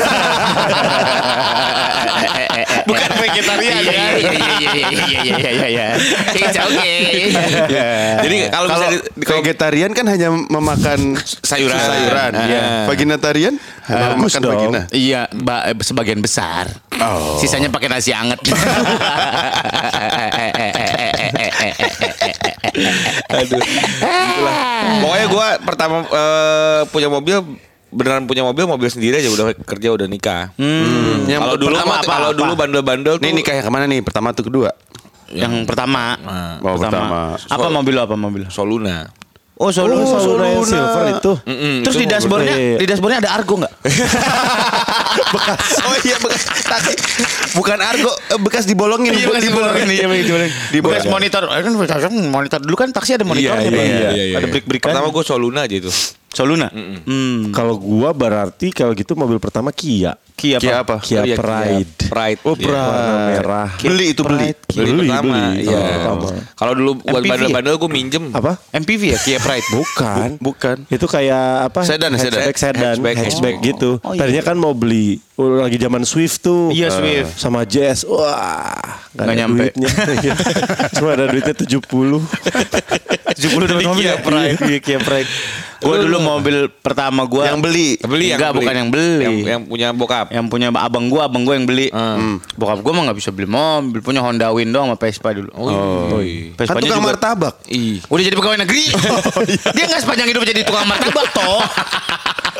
bukan 2.87 3.11
vegetarian 3.19 3.75
Iya 3.77 3.91
ya. 3.91 3.91
iya 4.17 4.31
iya 4.35 4.50
iya 4.71 4.87
iya 4.89 5.19
iya 5.21 5.49
iya 5.51 5.67
iya. 5.67 5.87
It's 6.33 6.57
okay. 6.57 7.29
Jadi 8.21 8.35
kalau 8.49 8.67
Kalau 8.71 8.87
vegetarian 9.21 9.91
kan 9.91 10.05
hanya 10.07 10.29
memakan 10.31 11.17
Sayuran. 11.41 11.77
sayuran. 11.77 12.31
Iya. 12.35 12.61
Vaginatarian 12.87 13.55
hanya 13.87 14.07
Bagus 14.13 14.33
memakan 14.33 14.41
dong. 14.41 14.51
vagina. 14.55 14.81
Iya, 14.91 15.21
eh, 15.67 15.75
sebagian 15.81 16.21
besar. 16.21 16.69
Sisanya 17.37 17.67
pakai 17.67 17.89
nasi 17.89 18.13
anget. 18.13 18.39
Aduh. 23.31 23.61
Itulah. 24.01 24.55
Pokoknya 25.01 25.25
gue 25.27 25.47
pertama 25.65 25.95
eh, 26.05 26.81
punya 26.89 27.07
mobil 27.09 27.37
beneran 27.91 28.23
punya 28.23 28.41
mobil 28.41 28.65
mobil 28.65 28.87
sendiri 28.87 29.19
aja 29.19 29.27
udah 29.27 29.51
kerja 29.53 29.91
udah 29.91 30.07
nikah. 30.07 30.55
Hmm, 30.55 31.27
yang 31.27 31.43
Kalau 31.43 31.55
dulu 31.59 31.75
pertama 31.75 31.91
mah 31.91 31.99
tuh 31.99 32.09
kalau 32.09 32.31
dulu 32.31 32.51
bandel-bandel 32.55 33.13
tuh 33.19 33.23
Nih 33.23 33.35
nikah 33.35 33.53
yang 33.53 33.65
ke 33.67 33.71
mana 33.71 33.85
nih? 33.85 33.99
Pertama 33.99 34.31
tuh 34.31 34.47
kedua? 34.47 34.71
Yang 35.31 35.63
pertama. 35.63 36.15
Oh, 36.59 36.75
pertama. 36.75 37.35
Apa 37.37 37.67
mobil 37.67 37.93
lo, 37.95 38.01
apa 38.03 38.15
mobil? 38.15 38.47
Soluna. 38.47 39.07
Oh, 39.61 39.69
Solo. 39.69 39.93
Oh, 39.93 40.17
Soluna 40.17 40.45
yang 40.49 40.65
Soluna. 40.65 40.73
silver 40.73 41.03
itu. 41.13 41.31
Terus 41.85 41.95
di 41.95 42.05
dashboardnya, 42.09 42.55
Iya. 42.57 42.77
di 42.81 42.85
dashboardnya 42.89 43.19
ada 43.21 43.31
Argo 43.37 43.61
nggak? 43.61 43.73
oh 45.85 45.95
iya 46.01 46.17
bekas 46.17 46.41
taksi. 46.65 46.93
Bukan 47.53 47.77
argo, 47.77 48.09
eh, 48.09 48.39
bekas 48.41 48.65
dibolongin. 48.65 49.13
Iya, 49.13 49.27
bekas 49.29 49.43
dibolongin. 49.43 49.85
Iya, 49.85 50.05
bekas 50.07 50.25
dibolongin. 50.25 50.51
Dibolongin. 50.73 51.03
Bekas 51.03 51.13
monitor. 51.13 51.43
Eh, 51.51 51.61
Kan 51.61 51.73
monitor 52.31 52.59
dulu 52.63 52.73
kan 52.73 52.89
taksi 52.89 53.19
ada 53.19 53.25
monitornya, 53.27 53.69
Bang. 53.69 54.39
Ada 54.39 54.47
break-breakan. 54.49 54.87
Pertama 54.91 55.07
gue 55.13 55.23
Soluna 55.23 55.67
aja 55.67 55.75
itu. 55.77 55.91
Soluna. 56.31 56.71
Hmm. 56.71 57.51
Kalau 57.51 57.75
gua 57.75 58.11
berarti 58.11 58.71
kalau 58.71 58.91
gitu 58.91 59.13
mobil 59.13 59.35
pertama 59.35 59.69
Kia. 59.69 60.15
Kia 60.31 60.57
apa? 60.57 60.63
Kia 60.63 60.75
apa? 60.79 60.95
Kia 60.97 61.21
Iya, 61.21 61.35
Pride. 61.35 61.91
Pride. 62.07 62.39
Oh, 62.41 62.55
Iya. 62.55 62.65
Pride. 62.65 62.87
Warna 62.89 63.13
merah. 63.29 63.69
Beli 63.77 64.05
itu 64.09 64.21
beli. 64.23 64.49
Beli, 64.65 64.89
Beli, 64.89 65.05
pertama. 65.05 65.21
beli. 65.27 65.43
Iya. 65.61 65.75
Oh, 65.75 65.85
pertama. 65.85 66.25
Kalau 66.55 66.73
dulu 66.73 66.91
buat 66.97 67.21
ya? 67.21 67.29
bandel-bandel 67.29 67.75
gue 67.77 67.89
minjem. 67.91 68.23
Apa? 68.31 68.51
MPV 68.71 69.01
ya, 69.05 69.19
Kia 69.19 69.37
Pride. 69.37 69.67
Bukan. 69.77 70.29
Bukan. 70.39 70.77
Itu 70.87 71.05
kayak 71.05 71.45
apa? 71.67 71.79
Sedan, 71.83 72.15
sedan. 72.15 72.41
Hatchback, 72.41 72.57
sedan, 72.57 72.95
Hatchback. 72.95 73.15
hatchback, 73.19 73.55
Oh. 73.55 73.61
gitu. 73.61 73.89
Oh, 73.99 74.11
iya. 74.11 74.19
Tadinya 74.23 74.43
kan 74.43 74.55
mau 74.55 74.71
beli 74.71 75.19
oh, 75.35 75.61
lagi 75.61 75.77
zaman 75.77 76.01
Swift 76.03 76.41
tuh. 76.41 76.71
Iya, 76.71 76.87
Eh, 76.87 76.91
Swift. 76.91 77.31
Sama 77.35 77.61
Jazz. 77.63 78.01
Wah, 78.01 78.81
nggak 79.13 79.21
ada 79.21 79.33
nyampe. 79.35 79.69
duitnya. 79.69 79.89
Cuma 80.97 81.09
ada 81.13 81.27
duitnya 81.27 81.53
70. 81.53 81.75
70 83.31 83.67
dapat 83.67 83.83
mobil 83.83 84.05
ya? 84.05 84.15
Pride. 84.17 84.57
Iya, 84.63 84.79
Kia 84.79 84.97
Pride. 84.97 85.29
Gue 85.81 85.97
dulu 85.99 86.17
mobil 86.19 86.55
pertama 86.71 87.25
gue 87.25 87.41
Yang 87.41 87.59
beli. 87.59 87.89
Beli 87.99 88.25
yang 88.29 88.37
Enggak, 88.37 88.51
beli. 88.51 88.59
bukan 88.61 88.75
yang 88.75 88.89
beli. 88.89 89.11
Yang, 89.17 89.35
yang 89.43 89.61
punya 89.65 89.87
bokap. 89.91 90.27
yang 90.29 90.45
punya 90.45 90.67
abang 90.71 91.05
gue, 91.07 91.17
abang 91.17 91.41
gue 91.41 91.53
yang 91.53 91.65
beli. 91.65 91.87
Hmm. 91.89 92.37
Bokap 92.53 92.79
gue 92.79 92.91
mah 92.91 93.03
nggak 93.03 93.17
bisa 93.17 93.29
beli 93.29 93.47
mobil, 93.47 93.99
punya 93.99 94.21
Honda 94.21 94.53
Win 94.53 94.69
doang 94.69 94.87
sama 94.87 94.97
Vespa 94.97 95.33
dulu. 95.33 95.49
Oh, 95.51 96.21
iya. 96.21 96.53
Kan 96.53 96.69
Vespanya 96.69 96.81
tukang 96.81 97.01
juga- 97.01 97.09
martabak. 97.09 97.55
Ih. 97.67 97.97
Udah 98.05 98.23
jadi 98.23 98.35
pegawai 98.35 98.57
negeri. 98.61 98.83
Dia 99.75 99.83
nggak 99.83 100.01
sepanjang 100.01 100.27
hidup 100.29 100.41
jadi 100.43 100.61
tukang 100.61 100.85
martabak 100.85 101.27
toh. 101.31 101.61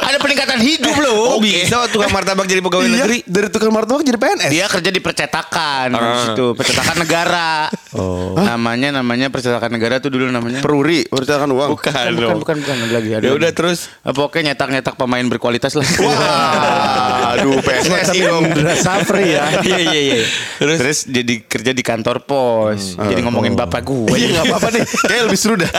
Ada 0.02 0.18
peningkatan 0.18 0.60
hidup 0.60 0.96
loh. 0.98 1.38
Oh, 1.38 1.40
bisa 1.40 1.86
tukang 1.88 2.10
martabak 2.10 2.44
jadi 2.44 2.60
pegawai 2.60 2.84
Iya, 2.84 2.96
negeri. 2.98 3.18
dari 3.24 3.48
tukang 3.48 3.70
martabak 3.70 4.02
jadi 4.02 4.18
PNS. 4.18 4.50
Dia 4.50 4.66
kerja 4.66 4.90
di 4.90 4.98
percetakan 5.00 5.88
di 5.94 6.00
situ, 6.26 6.46
percetakan 6.52 6.98
negara. 6.98 7.70
Oh. 7.94 8.34
Namanya 8.34 8.90
namanya 8.94 9.30
percetakan 9.30 9.70
negara 9.70 10.02
tuh 10.02 10.10
dulu 10.10 10.26
namanya. 10.28 10.60
Peruri, 10.60 11.06
percetakan 11.06 11.48
uang. 11.48 11.70
bukan, 11.72 11.92
bukan, 12.18 12.36
bukan, 12.40 12.56
bukan, 12.60 12.76
ada 12.82 12.92
lagi. 12.92 13.10
Ada. 13.14 13.24
Ya 13.26 13.34
udah 13.34 13.52
terus. 13.52 13.90
Eh, 14.02 14.14
Pokoknya 14.14 14.54
nyetak-nyetak 14.54 14.96
pemain 14.96 15.26
berkualitas 15.26 15.74
lah. 15.74 15.88
Wah, 16.00 17.34
aduh 17.36 17.60
PSSI 17.66 18.20
dong. 18.24 18.44
Safri 18.78 19.36
ya. 19.36 19.44
Iya 19.62 19.78
iya 19.78 20.02
iya. 20.02 20.16
Terus 20.58 20.78
terus 20.80 21.00
jadi 21.08 21.34
kerja 21.44 21.72
di 21.72 21.84
kantor 21.84 22.26
pos. 22.26 22.98
Jadi 22.98 23.22
ngomongin 23.22 23.54
bapak 23.54 23.82
gue. 23.84 24.16
Iya 24.16 24.28
nggak 24.36 24.46
apa-apa 24.50 24.68
nih. 24.74 24.84
Kayak 25.10 25.22
lebih 25.30 25.40
seru 25.40 25.56
dah. 25.56 25.72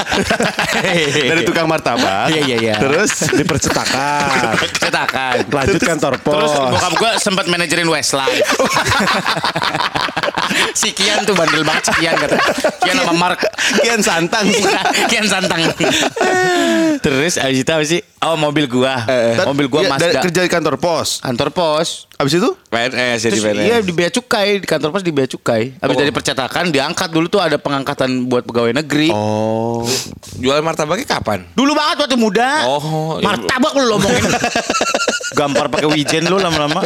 Dari 1.12 1.42
tukang 1.42 1.66
martabak. 1.66 2.30
Iya 2.30 2.40
iya 2.46 2.56
iya. 2.58 2.74
Terus 2.78 3.10
Di 3.32 3.44
percetakan. 3.44 4.54
cetakan. 4.78 5.36
Lanjut 5.50 5.82
kantor 5.82 6.12
pos. 6.22 6.34
Terus 6.34 6.52
bokap 6.56 6.92
gue 6.96 7.10
sempat 7.18 7.44
manajerin 7.48 7.88
Westlife. 7.88 8.46
si 10.80 10.90
Kian 10.90 11.22
tuh 11.22 11.32
bandel 11.32 11.62
banget 11.62 11.88
si 11.88 11.92
Kian 11.96 12.14
kata. 12.14 12.36
Kian 12.80 12.96
sama 12.98 13.14
Mark. 13.14 13.40
Kian 13.78 14.00
Santang. 14.00 14.46
Iya, 14.52 14.80
Kian 15.08 15.26
santang. 15.26 15.60
Terus 16.98 17.34
abis 17.36 17.58
itu 17.58 17.70
apa 17.70 17.84
sih? 17.84 18.00
Oh 18.20 18.36
mobil 18.36 18.66
gua. 18.66 19.02
mobil 19.44 19.66
gua 19.66 19.82
dari- 19.82 20.14
Mazda. 20.14 20.20
kerja 20.22 20.40
di 20.40 20.50
kantor 20.50 20.76
pos. 20.76 21.18
Kantor 21.18 21.48
pos. 21.50 22.06
Abis 22.14 22.38
itu? 22.38 22.54
PNS 22.68 23.18
jadi 23.20 23.30
Terus 23.32 23.44
PNS. 23.44 23.64
iya 23.64 23.76
di 23.80 23.90
bea 23.90 24.06
cukai 24.08 24.62
di 24.62 24.68
kantor 24.68 24.90
pos 24.90 25.02
di 25.02 25.10
bea 25.10 25.26
cukai. 25.26 25.74
Habis 25.74 25.94
Oh. 25.94 26.00
dari 26.00 26.12
percetakan 26.12 26.70
diangkat 26.70 27.08
dulu 27.08 27.26
tuh 27.28 27.40
ada 27.40 27.56
pengangkatan 27.56 28.26
buat 28.26 28.42
pegawai 28.42 28.70
negeri. 28.76 29.10
Oh. 29.10 29.82
Jual 30.36 30.60
martabaknya 30.60 31.06
kapan? 31.08 31.42
Dulu 31.52 31.72
banget 31.72 31.96
waktu 32.00 32.16
muda. 32.16 32.48
Oh, 32.64 33.18
iya. 33.18 33.26
Martabak 33.26 33.72
lu 33.74 33.90
ngomongin. 33.90 34.22
Gampar 35.32 35.66
pakai 35.66 35.88
wijen 35.88 36.22
lu 36.24 36.36
lama-lama. 36.36 36.84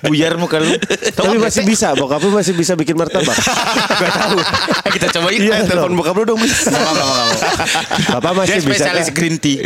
Buyar 0.00 0.38
muka 0.38 0.56
lu. 0.56 0.72
Tapi 1.10 1.36
masih 1.36 1.62
bisa, 1.62 1.92
bokap 1.92 2.22
lu 2.22 2.30
masih 2.30 2.49
bisa 2.52 2.72
bikin 2.74 2.94
martabak. 2.94 3.34
Gak 4.00 4.12
tahu. 4.12 4.38
Kita 4.94 5.06
cobain. 5.10 5.38
Iya, 5.38 5.64
telepon 5.64 5.92
bokap 5.94 6.14
lu 6.14 6.24
dong, 6.24 6.38
mau. 6.38 6.46
Bapak 8.14 8.32
masih 8.36 8.48
Dia 8.50 8.60
bisa. 8.60 8.68
spesialis 8.84 9.08
kan? 9.08 9.16
green 9.16 9.36
tea. 9.36 9.58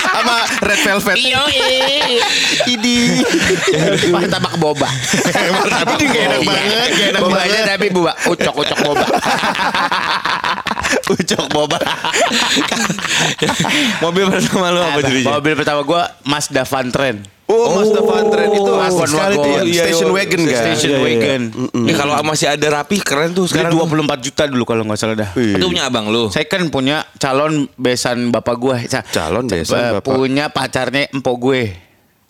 Sama 0.00 0.36
Red 0.60 0.80
Velvet. 0.82 1.16
Iyo, 1.16 1.42
Idi. 2.66 2.98
Martabak 4.10 4.54
boba. 4.56 4.88
Martabak 4.88 5.96
Ini 5.96 6.04
gak 6.06 6.22
enak 6.22 6.38
boba. 6.40 6.52
banget. 6.52 6.88
Gak 6.90 7.06
enak 7.08 7.20
Bobanya 7.20 7.46
banget. 7.46 7.66
tapi 7.68 7.86
boba. 7.90 8.12
Ucok, 8.26 8.54
ucok 8.58 8.78
boba. 8.82 9.06
Ucok 11.10 11.44
boba. 11.50 11.78
Mobil 14.00 14.24
pertama 14.30 14.70
lu 14.70 14.80
apa 14.80 15.00
jadinya? 15.02 15.38
Mobil 15.38 15.54
pertama 15.54 15.80
gue 15.82 16.02
Mazda 16.26 16.62
Van 16.64 16.88
Tren. 16.88 17.16
Oh, 17.50 17.82
Mazda 17.82 18.00
Van 18.06 18.26
Tren 18.30 18.48
itu 18.54 18.62
Wagon, 18.62 18.86
asik 18.86 19.06
sekali 19.10 19.34
tuh. 19.34 19.52
Iya, 19.66 19.82
Station 19.90 20.10
wagon 20.14 20.40
kan? 20.46 20.62
Station 20.62 20.90
Iya, 20.90 20.98
iya. 20.98 21.02
wagon. 21.02 21.42
Ini 21.82 21.92
kalau 21.98 22.14
masih 22.22 22.46
ada 22.46 22.66
rapi 22.70 22.96
keren 23.02 23.34
tuh 23.34 23.50
Sekarang 23.50 23.74
sekarang. 23.74 24.06
24 24.06 24.22
juta 24.22 24.42
dulu 24.46 24.62
kalau 24.62 24.82
nggak 24.86 24.98
salah 25.02 25.16
dah. 25.18 25.30
Itu 25.34 25.66
punya 25.66 25.90
abang 25.90 26.06
lu. 26.14 26.30
Saya 26.30 26.46
kan 26.46 26.62
punya 26.70 27.02
calon 27.18 27.66
besan 27.74 28.30
bapak 28.30 28.54
gue. 28.54 28.76
Calon 29.10 29.50
besan 29.50 29.98
bapak. 29.98 30.06
Punya 30.06 30.46
pacarnya 30.54 31.10
empok 31.10 31.36
gue. 31.42 31.62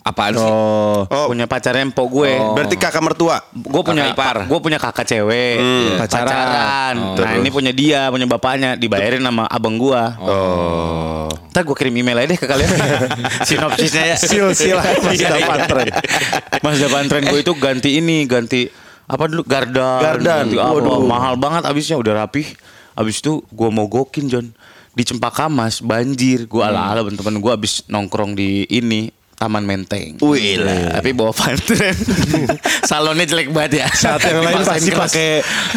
Apaan 0.01 0.33
sih? 0.33 0.41
Oh, 0.41 1.05
Oh, 1.05 1.29
Punya 1.29 1.45
pacarnya 1.45 1.85
empok 1.85 2.07
gue. 2.11 2.33
berarti 2.57 2.73
kakak 2.73 2.99
mertua. 2.99 3.37
Gue 3.53 3.81
punya 3.81 4.09
Kakak 4.09 4.17
ipar. 4.17 4.37
gue 4.49 4.59
punya 4.59 4.77
kakak 4.77 5.05
cewek 5.05 5.61
pacaran. 5.95 6.95
Nah 6.97 7.13
Terus? 7.13 7.37
ini 7.37 7.49
punya 7.49 7.69
dia, 7.71 8.09
punya 8.09 8.25
bapaknya 8.25 8.73
dibayarin 8.73 9.21
sama 9.21 9.45
abang 9.45 9.77
gua. 9.77 10.17
Oh. 10.17 11.29
Ntar 11.51 11.61
gue 11.61 11.75
kirim 11.75 11.93
email 11.95 12.17
aja 12.17 12.27
deh 12.27 12.39
ke 12.39 12.47
kalian. 12.47 12.69
Sinopsisnya 13.47 14.03
ya. 14.07 14.17
sil 14.17 14.49
sil 14.57 14.77
Mazda 14.77 15.37
Van 15.39 15.61
Tren. 15.65 15.87
Mas 16.65 16.77
Depan 16.77 17.05
tren 17.05 17.23
gue 17.23 17.39
itu 17.39 17.53
ganti 17.55 17.89
ini, 17.95 18.25
ganti 18.25 18.65
apa 19.05 19.27
dulu 19.27 19.45
Gardan. 19.45 20.01
Gardan. 20.01 20.49
Ganti 20.49 20.57
apa, 20.57 20.77
Waduh. 20.77 21.05
mahal 21.05 21.37
banget 21.37 21.61
abisnya 21.63 21.95
udah 21.95 22.25
rapih. 22.25 22.49
Abis 22.91 23.21
itu 23.21 23.45
gue 23.45 23.69
mau 23.69 23.85
gokin 23.85 24.25
John 24.25 24.47
di 24.91 25.03
Cempaka 25.03 25.45
Mas 25.45 25.77
banjir. 25.77 26.49
Gue 26.49 26.65
ala 26.65 26.89
ala 26.89 27.05
teman 27.05 27.37
gue 27.37 27.51
abis 27.51 27.85
nongkrong 27.85 28.33
di 28.33 28.65
ini 28.65 29.13
Taman 29.41 29.65
Menteng. 29.65 30.21
Wih 30.21 30.61
Lah, 30.61 31.01
Tapi 31.01 31.17
bawa 31.17 31.33
Van 31.33 31.57
Tren. 31.57 31.97
Salonnya 32.89 33.25
jelek 33.25 33.49
banget 33.49 33.81
ya. 33.81 33.87
Saat 33.89 34.21
yang 34.29 34.45
lain 34.45 34.61
pasti 34.61 34.93
pakai 34.93 35.29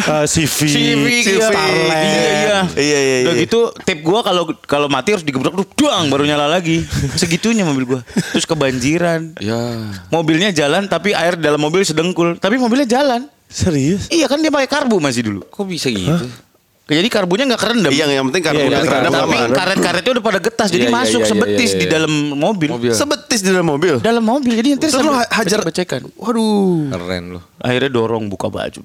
uh, 0.05 0.25
CV, 0.29 0.57
CV, 0.69 1.05
iya, 1.25 1.49
Starlet. 1.49 2.05
iya, 2.05 2.21
iya. 2.21 2.59
Iya, 2.77 2.99
iya, 3.01 3.17
Udah 3.25 3.33
iya. 3.33 3.43
gitu 3.49 3.59
tip 3.81 4.05
gua 4.05 4.21
kalau 4.21 4.53
kalau 4.69 4.85
mati 4.85 5.17
harus 5.17 5.25
digebrak 5.25 5.57
tuh 5.57 5.65
doang 5.81 6.13
baru 6.13 6.29
nyala 6.29 6.45
lagi. 6.45 6.85
Segitunya 7.17 7.65
mobil 7.65 7.89
gua. 7.89 8.01
Terus 8.37 8.45
kebanjiran. 8.45 9.33
Ya. 9.41 9.89
Mobilnya 10.13 10.53
jalan 10.53 10.85
tapi 10.85 11.17
air 11.17 11.33
dalam 11.33 11.57
mobil 11.57 11.81
sedengkul. 11.81 12.37
Tapi 12.37 12.61
mobilnya 12.61 12.85
jalan. 12.85 13.25
Serius? 13.49 14.13
Iya 14.13 14.29
kan 14.29 14.41
dia 14.45 14.53
pakai 14.53 14.69
karbu 14.69 15.01
masih 15.01 15.25
dulu. 15.25 15.41
Kok 15.49 15.65
bisa 15.65 15.89
gitu? 15.89 16.29
Jadi 16.85 17.09
karbunya 17.09 17.49
nggak 17.49 17.61
kerendam. 17.65 17.89
Iya, 17.89 18.05
yang 18.13 18.29
penting 18.29 18.43
karena 18.45 18.61
Iya, 18.61 18.67
udah 18.69 18.77
yang 18.77 18.85
kerendam 18.85 19.09
penting 19.09 19.25
Tapi 19.25 19.37
aman. 19.41 19.57
karet-karetnya 19.57 20.11
udah 20.13 20.25
pada 20.29 20.39
getas 20.39 20.67
jadi 20.69 20.85
Iya, 20.85 20.91
iya, 20.93 20.97
masuk 21.01 21.17
iya, 21.17 21.25
iya, 21.25 21.31
sebetis 21.33 21.69
iya, 21.73 21.79
di 21.81 21.85
iya. 21.85 21.93
dalam 21.97 22.13
mobil. 22.37 22.69
Mobil. 22.69 22.91
Sebetis 22.93 23.39
di 23.41 23.49
dalam 23.49 23.65
mobil. 23.65 23.93
Dalam 24.05 24.21
mobil 24.21 24.53
jadi 24.53 24.67
nanti 24.77 24.83
Terus 24.85 24.93
lu 25.01 25.09
sambil 25.09 25.25
hajar 25.33 25.59
becek-becekan. 25.65 26.01
Waduh. 26.13 26.93
Keren 26.93 27.23
lu. 27.33 27.39
Akhirnya 27.57 27.89
dorong 27.89 28.29
buka 28.29 28.53
baju. 28.53 28.81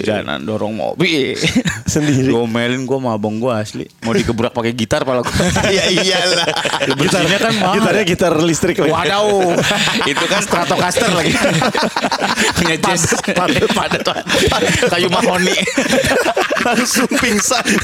Jalan 0.00 0.38
dorong 0.48 0.72
mobil. 0.72 1.36
Sendiri. 1.92 2.32
Gomelin 2.32 2.88
gue 2.88 2.96
sama 2.96 3.20
abang 3.20 3.36
gue 3.36 3.52
asli. 3.52 3.84
Mau 4.08 4.16
digebrak 4.16 4.56
pakai 4.56 4.72
gitar 4.72 5.04
pala 5.04 5.20
gue. 5.20 5.28
Iya 5.68 5.84
iyalah. 5.92 6.48
Bersihnya 6.96 7.36
kan 7.36 7.52
mahal. 7.52 7.74
Gitarnya 7.76 8.04
gitar 8.08 8.32
listrik 8.40 8.80
lagi. 8.80 8.96
Waduh. 8.96 9.52
Itu 10.16 10.24
kan 10.24 10.40
Stratocaster 10.40 11.12
lagi. 11.12 11.36
Punya 12.56 12.80
jazz. 12.80 13.12
Padat. 13.76 14.08
Kayu 14.88 15.12
mahoni. 15.12 15.52
Langsung 16.78 17.10
pingsan. 17.12 17.66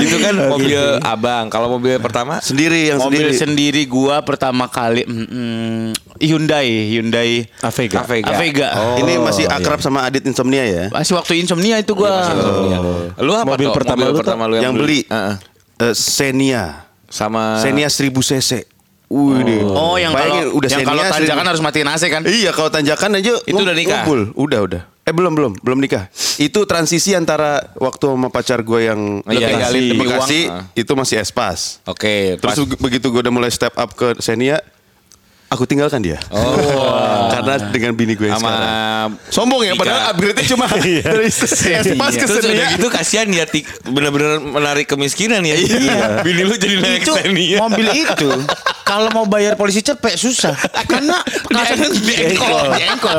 Itu 0.00 0.16
kan 0.18 0.34
mobil 0.48 0.80
abang. 1.02 1.46
Kalau 1.46 1.68
mobil 1.70 1.98
pertama 1.98 2.38
Sendiri 2.40 2.88
yang 2.88 2.98
Mobil 2.98 3.28
sendiri. 3.28 3.36
sendiri 3.36 3.82
gua 3.84 4.22
pertama 4.22 4.66
kali 4.66 5.04
mm, 5.04 5.26
mm, 5.26 5.84
Hyundai, 6.18 6.68
Hyundai 6.88 7.30
Avega. 7.60 8.02
Avega. 8.02 8.30
Avega. 8.32 8.68
Ini 8.96 9.12
masih 9.18 9.44
akrab 9.46 9.80
sama 9.80 10.02
Adit 10.02 10.24
Insomnia 10.24 10.62
ya. 10.62 10.84
Masih 10.88 11.12
waktu 11.12 11.36
insomnia 11.36 11.76
itu 11.76 11.92
gua. 11.92 12.30
Lu 13.18 13.32
apa 13.32 13.44
Mobil 13.50 13.68
Tok? 13.68 13.76
pertama 13.76 14.00
mobil 14.02 14.10
lu, 14.10 14.18
pertama 14.18 14.42
lu 14.46 14.54
Yang 14.56 14.74
beli 14.76 15.00
Heeh. 15.04 15.34
eh, 15.82 15.94
Xenia. 15.94 16.64
sama 17.10 17.58
Xenia 17.58 17.90
1000 17.90 18.14
cc. 18.22 18.50
Wih 19.10 19.42
deh. 19.42 19.66
Oh, 19.66 19.98
yang 19.98 20.14
kalau 20.14 20.54
udah 20.54 20.68
yang 20.70 20.86
kalau 20.86 21.02
tanjakan 21.02 21.42
1000. 21.42 21.50
harus 21.50 21.60
matiin 21.60 21.88
AC 21.90 22.02
kan? 22.06 22.22
Iya, 22.22 22.54
kalau 22.54 22.70
tanjakan 22.70 23.18
aja 23.18 23.34
Itu 23.42 23.58
udah 23.58 23.74
nikah? 23.74 24.06
ngumpul. 24.06 24.20
Udah, 24.38 24.60
udah. 24.62 24.82
Eh 25.10 25.12
belum, 25.12 25.34
belum, 25.34 25.52
belum 25.58 25.78
nikah. 25.82 26.06
Itu 26.38 26.62
transisi 26.62 27.18
antara 27.18 27.74
waktu 27.74 28.06
sama 28.06 28.30
pacar 28.30 28.62
gue 28.62 28.86
yang 28.86 29.26
Iya, 29.26 29.50
Bekasi, 29.50 29.82
Bekasi, 29.92 30.40
uang. 30.46 30.64
itu 30.78 30.92
masih 30.94 31.16
espas. 31.18 31.82
Oke, 31.82 32.38
Terus 32.38 32.54
pas- 32.54 32.78
begitu 32.78 33.10
gue 33.10 33.18
udah 33.18 33.34
mulai 33.34 33.50
step 33.50 33.74
up 33.74 33.90
ke 33.90 34.14
Xenia, 34.16 34.62
aku 35.50 35.66
tinggalkan 35.66 36.00
dia. 36.00 36.16
Oh. 36.30 36.54
Karena 37.34 37.58
dengan 37.68 37.92
bini 37.92 38.14
gue 38.14 38.28
yang 38.28 38.38
sama 38.38 38.50
sekarang. 38.50 39.08
Sombong 39.28 39.60
ya, 39.62 39.72
Tika. 39.72 39.80
padahal 39.80 40.02
upgrade-nya 40.12 40.44
cuma 40.46 40.64
dari 40.68 40.92
espas 41.26 42.12
ke 42.12 42.24
Terus 42.24 42.42
udah 42.42 42.52
Xenia. 42.52 42.74
gitu 42.74 42.86
kasihan 42.88 43.26
ya 43.26 43.44
Tik 43.44 43.64
bener-bener 43.86 44.38
menarik 44.38 44.86
kemiskinan 44.86 45.42
ya. 45.42 45.56
Iya. 45.56 46.22
Bini 46.22 46.42
lu 46.44 46.54
jadi 46.54 46.76
naik 46.78 47.02
itu 47.02 47.12
Xenia. 47.12 47.56
mobil 47.58 47.86
itu 47.92 48.28
kalau 48.82 49.08
mau 49.10 49.24
bayar 49.24 49.54
polisi 49.54 49.80
cepet 49.80 50.14
susah 50.14 50.54
karena 50.84 51.22
kasetnya 51.46 51.88
diengkol, 51.94 52.58
diengkol. 52.74 53.18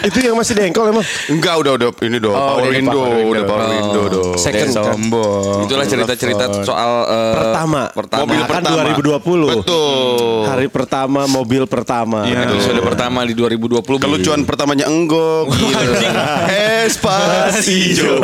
Itu 0.00 0.18
yang 0.18 0.32
masih 0.34 0.56
dengkol 0.56 0.88
emang. 0.90 1.04
Enggak, 1.28 1.54
udah 1.60 1.72
udah 1.76 1.88
ini 2.02 2.16
dong. 2.18 2.32
Oh, 2.32 2.56
power 2.56 2.72
window. 2.72 3.04
udah 3.04 3.42
power 3.44 3.66
window 3.68 4.02
dong. 4.08 4.32
Second 4.34 4.72
kan? 4.72 4.96
sombong. 4.96 5.68
Itulah 5.68 5.84
cerita-cerita 5.84 6.44
soal 6.64 6.92
eh, 7.04 7.34
Pertama. 7.36 7.82
pertama. 7.92 8.20
Mobil 8.24 8.40
pertama. 8.42 8.80
2020. 9.20 9.60
Betul. 9.60 10.40
Hari 10.48 10.66
pertama 10.72 11.20
mobil 11.40 11.64
pertama. 11.64 12.22
Iya, 12.22 12.44
episode 12.46 12.80
pertama 12.80 13.24
di 13.24 13.32
2020. 13.32 13.80
Kelucuan 13.98 14.40
pertamanya 14.44 14.84
enggok. 14.86 15.48
Espas 16.84 17.56
hijau. 17.64 18.20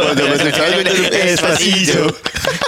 Espas 1.10 1.58
hijau. 1.58 2.06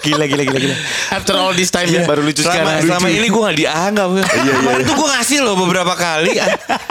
Gila 0.00 0.24
gila 0.24 0.42
gila 0.42 0.58
gila. 0.58 0.76
After 1.12 1.34
all 1.36 1.52
this 1.52 1.68
time 1.68 1.86
ya 1.86 2.02
baru 2.02 2.24
lucu 2.24 2.40
Selama, 2.40 2.80
sekarang. 2.80 2.82
selama 2.88 3.06
ini 3.10 3.26
gue 3.28 3.42
gak 3.42 3.56
dianggap. 3.56 4.08
Iya, 4.08 4.24
Kemarin 4.58 4.82
tuh 4.84 4.96
gue 4.96 5.08
ngasih 5.12 5.38
loh 5.44 5.54
beberapa 5.58 5.92
kali. 5.94 6.32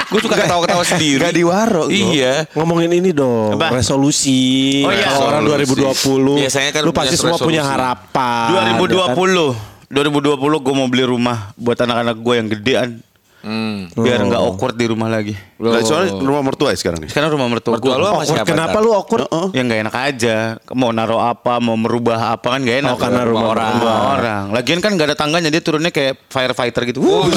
gue 0.08 0.20
suka 0.22 0.36
ketawa-ketawa 0.38 0.84
sendiri. 0.86 1.20
Gak 1.20 1.34
diwaro. 1.34 1.84
Iya. 1.90 2.46
Ngomongin 2.54 2.92
ini 2.94 3.10
dong, 3.12 3.58
Apa? 3.58 3.74
resolusi. 3.74 4.86
Oh 4.86 4.94
iya. 4.94 5.18
Orang 5.18 5.44
Resolusi. 5.50 6.06
2020. 6.38 6.42
Biasanya 6.46 6.70
kan 6.72 6.82
lu 6.84 6.92
punya 6.92 7.00
pasti 7.10 7.16
semua 7.18 7.38
punya 7.38 7.64
harapan. 7.66 8.48
2020 8.78 9.76
2020 9.88 10.36
gue 10.60 10.74
mau 10.76 10.88
beli 10.92 11.08
rumah 11.08 11.56
buat 11.56 11.80
anak-anak 11.80 12.20
gue 12.20 12.34
yang 12.36 12.48
gedean 12.52 12.90
Hmm. 13.38 13.88
biar 13.94 14.18
nggak 14.20 14.42
awkward 14.42 14.76
di 14.76 14.90
rumah 14.90 15.08
lagi. 15.08 15.32
Nah, 15.62 15.80
soalnya 15.80 16.18
rumah 16.18 16.42
mertua 16.42 16.74
ya 16.74 16.78
sekarang 16.78 17.06
nih. 17.06 17.10
Sekarang 17.10 17.30
rumah 17.32 17.48
mertua 17.48 17.78
Mertua 17.78 17.86
gue 17.86 17.94
lu 17.94 18.04
sama 18.04 18.14
Awkward. 18.18 18.30
siapa? 18.34 18.48
Kenapa 18.50 18.78
lu 18.82 18.90
awkward? 18.92 19.26
Ya 19.54 19.62
nggak 19.62 19.80
enak 19.88 19.96
aja. 19.96 20.36
Mau 20.74 20.90
naruh 20.90 21.22
apa, 21.22 21.54
mau 21.58 21.74
merubah 21.74 22.34
apa 22.34 22.48
kan 22.50 22.60
nggak 22.60 22.78
enak. 22.82 22.92
Oh, 22.92 23.00
karena 23.00 23.22
rumah 23.24 23.54
orang. 23.54 23.72
mertua. 23.72 23.86
Rumah 23.88 24.00
orang. 24.12 24.44
Lagian 24.52 24.80
kan 24.82 24.92
nggak 24.94 25.08
ada 25.08 25.18
tangganya 25.18 25.50
dia 25.50 25.62
turunnya 25.62 25.92
kayak 25.92 26.28
firefighter 26.28 26.82
gitu. 26.86 27.00
Oh, 27.00 27.24
Wuh. 27.24 27.32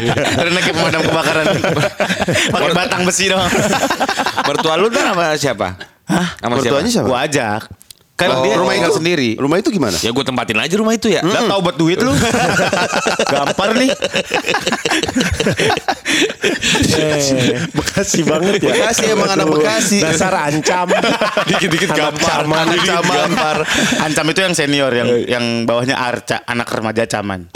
iya. 0.00 0.14
Turunnya 0.38 0.60
kayak 0.60 0.76
pemadam 0.76 1.02
kebakaran. 1.02 1.46
Pakai 2.54 2.72
batang 2.72 3.02
besi 3.02 3.24
dong. 3.26 3.42
Mertua 4.42 4.74
lu 4.76 4.88
kan 4.88 5.04
sama 5.12 5.24
siapa? 5.36 5.68
Hah? 6.02 6.28
Sama 6.38 6.54
Mertuanya 6.56 6.90
siapa? 6.90 7.06
Gua 7.06 7.18
ajak. 7.26 7.62
Kan 8.12 8.28
Oh, 8.30 8.44
dia 8.44 8.54
rumah 8.54 8.72
tinggal 8.72 8.88
itu 8.88 8.98
sendiri. 8.98 9.30
Rumah 9.34 9.56
itu 9.58 9.68
gimana? 9.68 9.96
Ya 9.96 10.08
gue 10.08 10.22
tempatin 10.22 10.54
aja 10.54 10.74
rumah 10.76 10.92
itu 10.92 11.08
ya. 11.08 11.20
Lah 11.20 11.42
tahu 11.44 11.60
buat 11.60 11.76
duit 11.76 11.98
lu. 11.98 12.12
Gampar 13.32 13.72
nih. 13.74 13.90
Bekasi 17.72 18.20
banget 18.22 18.60
ya. 18.60 18.72
Bekasi 18.72 19.02
emang 19.08 19.30
anak 19.30 19.46
Bekasi. 19.48 19.98
Dasar 20.00 20.32
ancam. 20.44 20.86
Dikit-dikit 21.48 21.90
gampar. 21.90 22.44
Ancaman. 22.44 22.64
Dikit-dikit 22.68 23.08
gampar. 23.08 23.56
Ancam 24.00 24.26
itu 24.28 24.40
yang 24.40 24.54
senior 24.54 24.92
yang 24.92 25.08
yang 25.26 25.44
bawahnya 25.64 25.96
Arca, 25.96 26.44
anak 26.44 26.68
remaja 26.68 27.08
caman. 27.08 27.48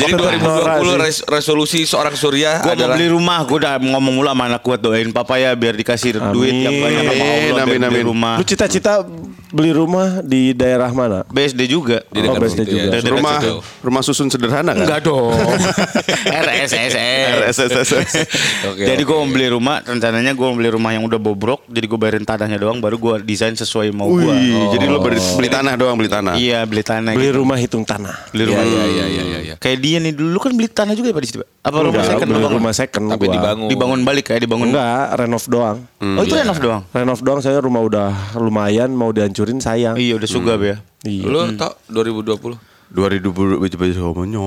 Jadi 0.00 0.12
Nora 0.12 0.80
2020 0.80 0.82
sih. 0.82 0.96
res- 0.98 1.24
resolusi 1.24 1.80
seorang 1.84 2.14
Surya 2.14 2.60
Gue 2.60 2.72
mau 2.72 2.76
adalah 2.76 2.96
beli 2.96 3.08
rumah, 3.08 3.38
gue 3.42 3.56
udah 3.56 3.74
ngomong 3.78 4.12
mulu 4.12 4.26
sama 4.26 4.44
anak 4.46 4.60
gue 4.60 4.76
doain 4.78 5.08
papa 5.10 5.36
ya 5.36 5.52
biar 5.52 5.74
dikasih 5.74 6.18
duit 6.32 6.50
yang 6.52 6.74
banyak 6.76 7.02
sama 7.04 7.22
Allah 7.22 7.38
Amin, 7.60 7.78
amin, 7.78 7.80
amin. 7.86 8.04
rumah. 8.04 8.36
Lu 8.40 8.48
cita-cita 8.48 9.04
beli 9.52 9.68
rumah 9.68 10.24
di 10.24 10.56
daerah 10.56 10.88
mana? 10.90 11.28
BSD 11.28 11.68
juga. 11.68 12.00
Di 12.08 12.24
Oh, 12.24 12.40
BSD 12.40 12.64
situ 12.64 12.72
juga. 12.72 12.80
ya. 12.80 12.92
Dekat 12.96 13.12
rumah 13.12 13.36
situ. 13.36 13.56
rumah 13.84 14.00
susun 14.00 14.32
sederhana 14.32 14.72
kan? 14.72 14.80
Enggak 14.80 15.04
dong. 15.04 15.36
RSSS. 16.24 16.94
RSSS. 17.36 18.10
Oke, 18.64 18.80
jadi 18.80 18.96
gue 18.96 19.12
oke. 19.12 19.20
mau 19.20 19.28
beli 19.28 19.46
rumah, 19.46 19.84
rencananya 19.84 20.32
gue 20.32 20.40
mau 20.42 20.56
beli 20.56 20.70
rumah 20.70 20.90
yang 20.90 21.04
udah 21.04 21.18
bobrok, 21.18 21.68
jadi 21.68 21.84
gue 21.84 21.98
bayarin 21.98 22.24
tanahnya 22.24 22.56
doang, 22.56 22.80
baru 22.80 22.96
gue 22.96 23.14
desain 23.22 23.52
sesuai 23.52 23.92
mau 23.92 24.08
gue. 24.08 24.24
Wih, 24.24 24.72
jadi 24.72 24.84
lu 24.86 25.00
beli, 25.00 25.20
beli 25.36 25.48
tanah 25.50 25.76
doang 25.76 25.96
beli 25.96 26.08
tanah. 26.08 26.34
Iya 26.34 26.64
beli 26.64 26.80
tanah. 26.80 27.12
Beli 27.12 27.28
gitu. 27.28 27.38
rumah 27.38 27.56
hitung 27.58 27.84
tanah. 27.84 28.14
Beli 28.32 28.48
rumah. 28.48 28.64
Iya, 28.64 28.82
iya, 28.86 29.04
iya, 29.04 29.22
iya, 29.22 29.38
iya. 29.42 29.54
Kayak 29.56 29.78
dia 29.80 29.96
nih 30.00 30.12
dulu 30.16 30.38
kan 30.38 30.52
beli 30.54 30.68
tanah 30.70 30.96
juga 30.96 31.12
ya 31.12 31.14
Pak 31.14 31.20
di 31.20 31.28
situ. 31.28 31.38
Pak? 31.40 31.48
Apa 31.60 31.76
rumah 31.76 31.92
Enggak, 31.92 32.08
second 32.08 32.28
beli 32.30 32.46
rumah 32.48 32.72
second 32.72 33.04
Tapi 33.10 33.24
gua. 33.26 33.34
dibangun. 33.36 33.68
Dibangun 33.68 34.00
balik 34.00 34.24
kayak 34.26 34.40
dibangun. 34.40 34.66
Enggak, 34.72 35.04
renov 35.18 35.44
doang. 35.44 35.78
Oh 36.00 36.22
itu 36.22 36.32
renov 36.32 36.56
doang. 36.56 36.82
Renov 36.88 37.20
doang 37.20 37.40
saya 37.44 37.60
rumah 37.60 37.82
udah 37.82 38.08
lumayan 38.38 38.94
mau 38.94 39.10
dihancurin 39.10 39.58
sayang. 39.58 39.98
Iya 39.98 40.20
udah 40.20 40.28
sugap 40.28 40.60
ya. 40.62 40.76
Iya. 41.02 41.24
Lu 41.26 41.38
tau 41.56 41.74
2020? 41.90 42.70
2020 42.90 43.62
baju 43.62 43.76
baju 43.78 44.00
homonya. 44.02 44.38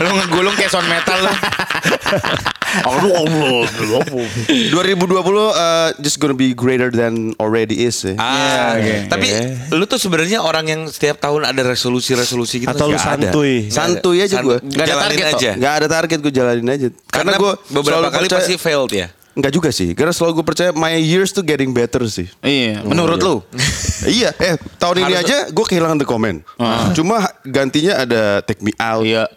Lu 0.00 0.08
ngegulung 0.16 0.56
kayak 0.56 0.72
sound 0.72 0.88
metal 0.88 1.20
lah. 1.20 1.36
2020 2.70 4.70
uh, 4.70 5.90
just 5.98 6.22
gonna 6.22 6.38
be 6.38 6.54
greater 6.54 6.90
than 6.90 7.34
already 7.42 7.82
is 7.82 7.98
ya. 8.06 8.14
Ah, 8.14 8.78
oke. 8.78 9.10
tapi 9.10 9.26
lu 9.74 9.84
tuh 9.90 9.98
sebenarnya 9.98 10.38
orang 10.38 10.70
yang 10.70 10.82
setiap 10.86 11.18
tahun 11.18 11.50
ada 11.50 11.66
resolusi-resolusi 11.66 12.62
gitu. 12.62 12.70
Atau 12.70 12.94
lu 12.94 12.98
santuy. 12.98 13.66
Ada. 13.66 13.74
Santuy 13.74 14.22
aja 14.22 14.38
gua. 14.38 14.62
Nggak 14.62 14.86
ada 14.86 14.96
target 15.02 15.26
aja. 15.34 15.50
Nggak 15.58 15.74
ada 15.74 15.86
target 15.90 16.18
gue 16.22 16.32
jalanin 16.32 16.68
aja. 16.70 16.88
Karena, 17.10 17.34
gue 17.36 17.52
beberapa 17.74 18.06
kali 18.06 18.26
pasti 18.30 18.54
failed 18.54 18.92
ya. 18.94 19.08
Enggak 19.40 19.56
juga 19.56 19.72
sih. 19.72 19.96
Karena 19.96 20.12
selalu 20.12 20.44
gue 20.44 20.46
percaya 20.52 20.70
my 20.76 21.00
years 21.00 21.32
tuh 21.32 21.40
getting 21.40 21.72
better 21.72 22.04
sih. 22.04 22.28
Iya. 22.44 22.84
Menurut 22.84 23.16
lu? 23.24 23.40
iya, 24.20 24.36
eh 24.36 24.60
tahun 24.76 25.08
ini 25.08 25.16
Harus- 25.16 25.24
aja 25.24 25.36
gue 25.48 25.64
kehilangan 25.64 25.96
the 25.96 26.06
comment. 26.06 26.44
Cuma 26.92 27.24
gantinya 27.48 28.04
ada 28.04 28.44
take 28.44 28.60
me 28.60 28.76
out. 28.76 29.00
Iya. 29.08 29.32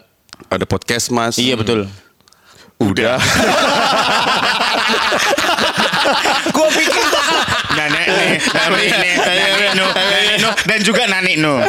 Ada 0.51 0.67
podcast 0.67 1.07
mas. 1.07 1.39
Iya 1.39 1.55
betul. 1.55 1.87
Udah. 2.83 3.15
Gua 6.53 6.67
pikir 6.67 7.05
Nani 8.51 8.85
dan 10.63 10.79
juga 10.83 11.07
Nani 11.07 11.39
nu. 11.39 11.63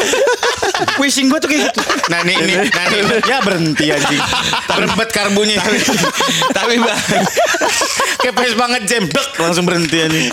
Wishing 0.99 1.31
gua 1.31 1.39
tuh 1.39 1.47
kayak 1.47 1.71
gitu. 1.71 1.81
Nani 2.11 2.35
nih, 2.35 2.57
Nani. 2.67 2.99
Ya 3.25 3.39
berhenti 3.41 3.95
anjing. 3.95 4.21
Berbet 4.75 5.11
karbunya. 5.11 5.61
tapi 6.51 6.83
bang, 6.83 6.99
Kayak 8.19 8.35
pes 8.35 8.55
banget 8.59 8.83
jam. 8.89 9.03
Dek, 9.07 9.29
langsung 9.39 9.65
berhenti 9.65 10.03
anjing. 10.03 10.29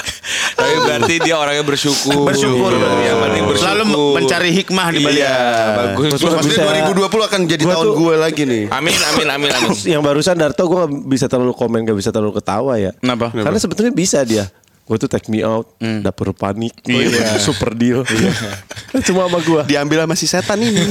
tapi 0.55 0.75
berarti 0.81 1.13
dia 1.21 1.36
orangnya 1.38 1.62
bersyukur. 1.62 2.25
Bersyukur. 2.25 2.74
Yang 2.74 3.17
bersyukur. 3.21 3.55
Selalu 3.60 3.83
mencari 4.17 4.50
hikmah 4.55 4.88
di 4.89 5.00
balik. 5.03 5.21
Iya, 5.21 5.38
bagus. 5.77 6.10
Maksudnya 6.17 6.41
Bisa- 6.41 6.89
2020 6.89 7.27
akan 7.29 7.39
jadi 7.45 7.63
Gua 7.65 7.74
tahun 7.75 7.88
gue 7.93 8.15
lagi 8.17 8.43
nih. 8.48 8.63
Amin, 8.71 8.98
amin, 8.98 9.27
amin, 9.29 9.50
amin. 9.51 9.71
Yang 9.83 10.01
barusan 10.01 10.36
Darto 10.39 10.63
gue 10.65 10.77
gak 10.79 10.91
bisa 11.05 11.25
terlalu 11.27 11.53
komen, 11.53 11.86
gak 11.86 11.98
bisa 11.98 12.10
terlalu 12.10 12.33
ketawa 12.39 12.79
ya. 12.81 12.91
Kenapa? 12.98 13.29
Karena 13.29 13.60
sebetulnya 13.60 13.93
bisa 13.93 14.24
dia. 14.24 14.48
Gue 14.91 15.00
tuh 15.00 15.07
take 15.07 15.31
me 15.31 15.39
out, 15.39 15.71
dapur 15.79 16.36
panik, 16.36 16.75
Iya. 16.83 17.39
super 17.39 17.71
deal. 17.71 18.03
Cuma 19.07 19.24
sama 19.24 19.39
gue. 19.39 19.62
Diambil 19.63 20.03
sama 20.03 20.19
si 20.19 20.27
setan 20.27 20.60
ini. 20.60 20.83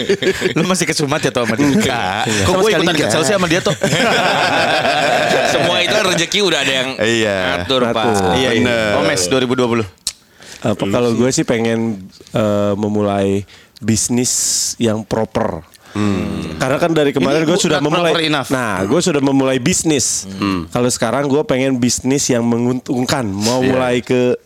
Lu 0.56 0.64
masih 0.64 0.88
kesumat 0.88 1.20
ya 1.20 1.28
tau 1.28 1.44
sama 1.44 1.60
dia? 1.60 1.68
Enggak. 1.68 2.32
Kok 2.48 2.54
gue 2.56 2.70
ikutan 2.72 2.96
kesel 2.96 3.20
sih 3.22 3.36
sama 3.36 3.44
dia 3.44 3.60
tuh? 3.60 3.76
Semua 5.52 5.76
itu 5.78 5.92
kan 5.92 6.04
rezeki 6.06 6.38
udah 6.40 6.58
ada 6.60 6.72
yang 6.72 6.88
Iya. 6.96 7.36
ngatur, 7.60 7.92
Pak. 7.92 8.04
Iya, 8.40 8.50
iya. 8.56 8.80
Omes 8.96 9.20
2020. 9.28 9.84
Apa 10.62 10.84
kalau 10.88 11.12
gue 11.12 11.28
sih 11.28 11.44
pengen 11.44 12.08
eh, 12.32 12.72
memulai 12.72 13.44
bisnis 13.76 14.32
yang 14.78 15.04
proper. 15.04 15.60
Karena 16.56 16.76
kan 16.80 16.90
dari 16.92 17.12
kemarin 17.12 17.44
gue 17.44 17.58
sudah 17.58 17.80
memulai. 17.80 18.28
Nah, 18.30 18.82
gue 18.84 19.00
sudah 19.00 19.20
memulai 19.20 19.60
bisnis. 19.60 20.26
Kalau 20.72 20.88
sekarang 20.88 21.28
gue 21.28 21.42
pengen 21.44 21.76
bisnis 21.76 22.28
yang 22.28 22.42
menguntungkan. 22.44 23.28
Mau 23.28 23.60
mulai 23.60 24.00
ke 24.00 24.36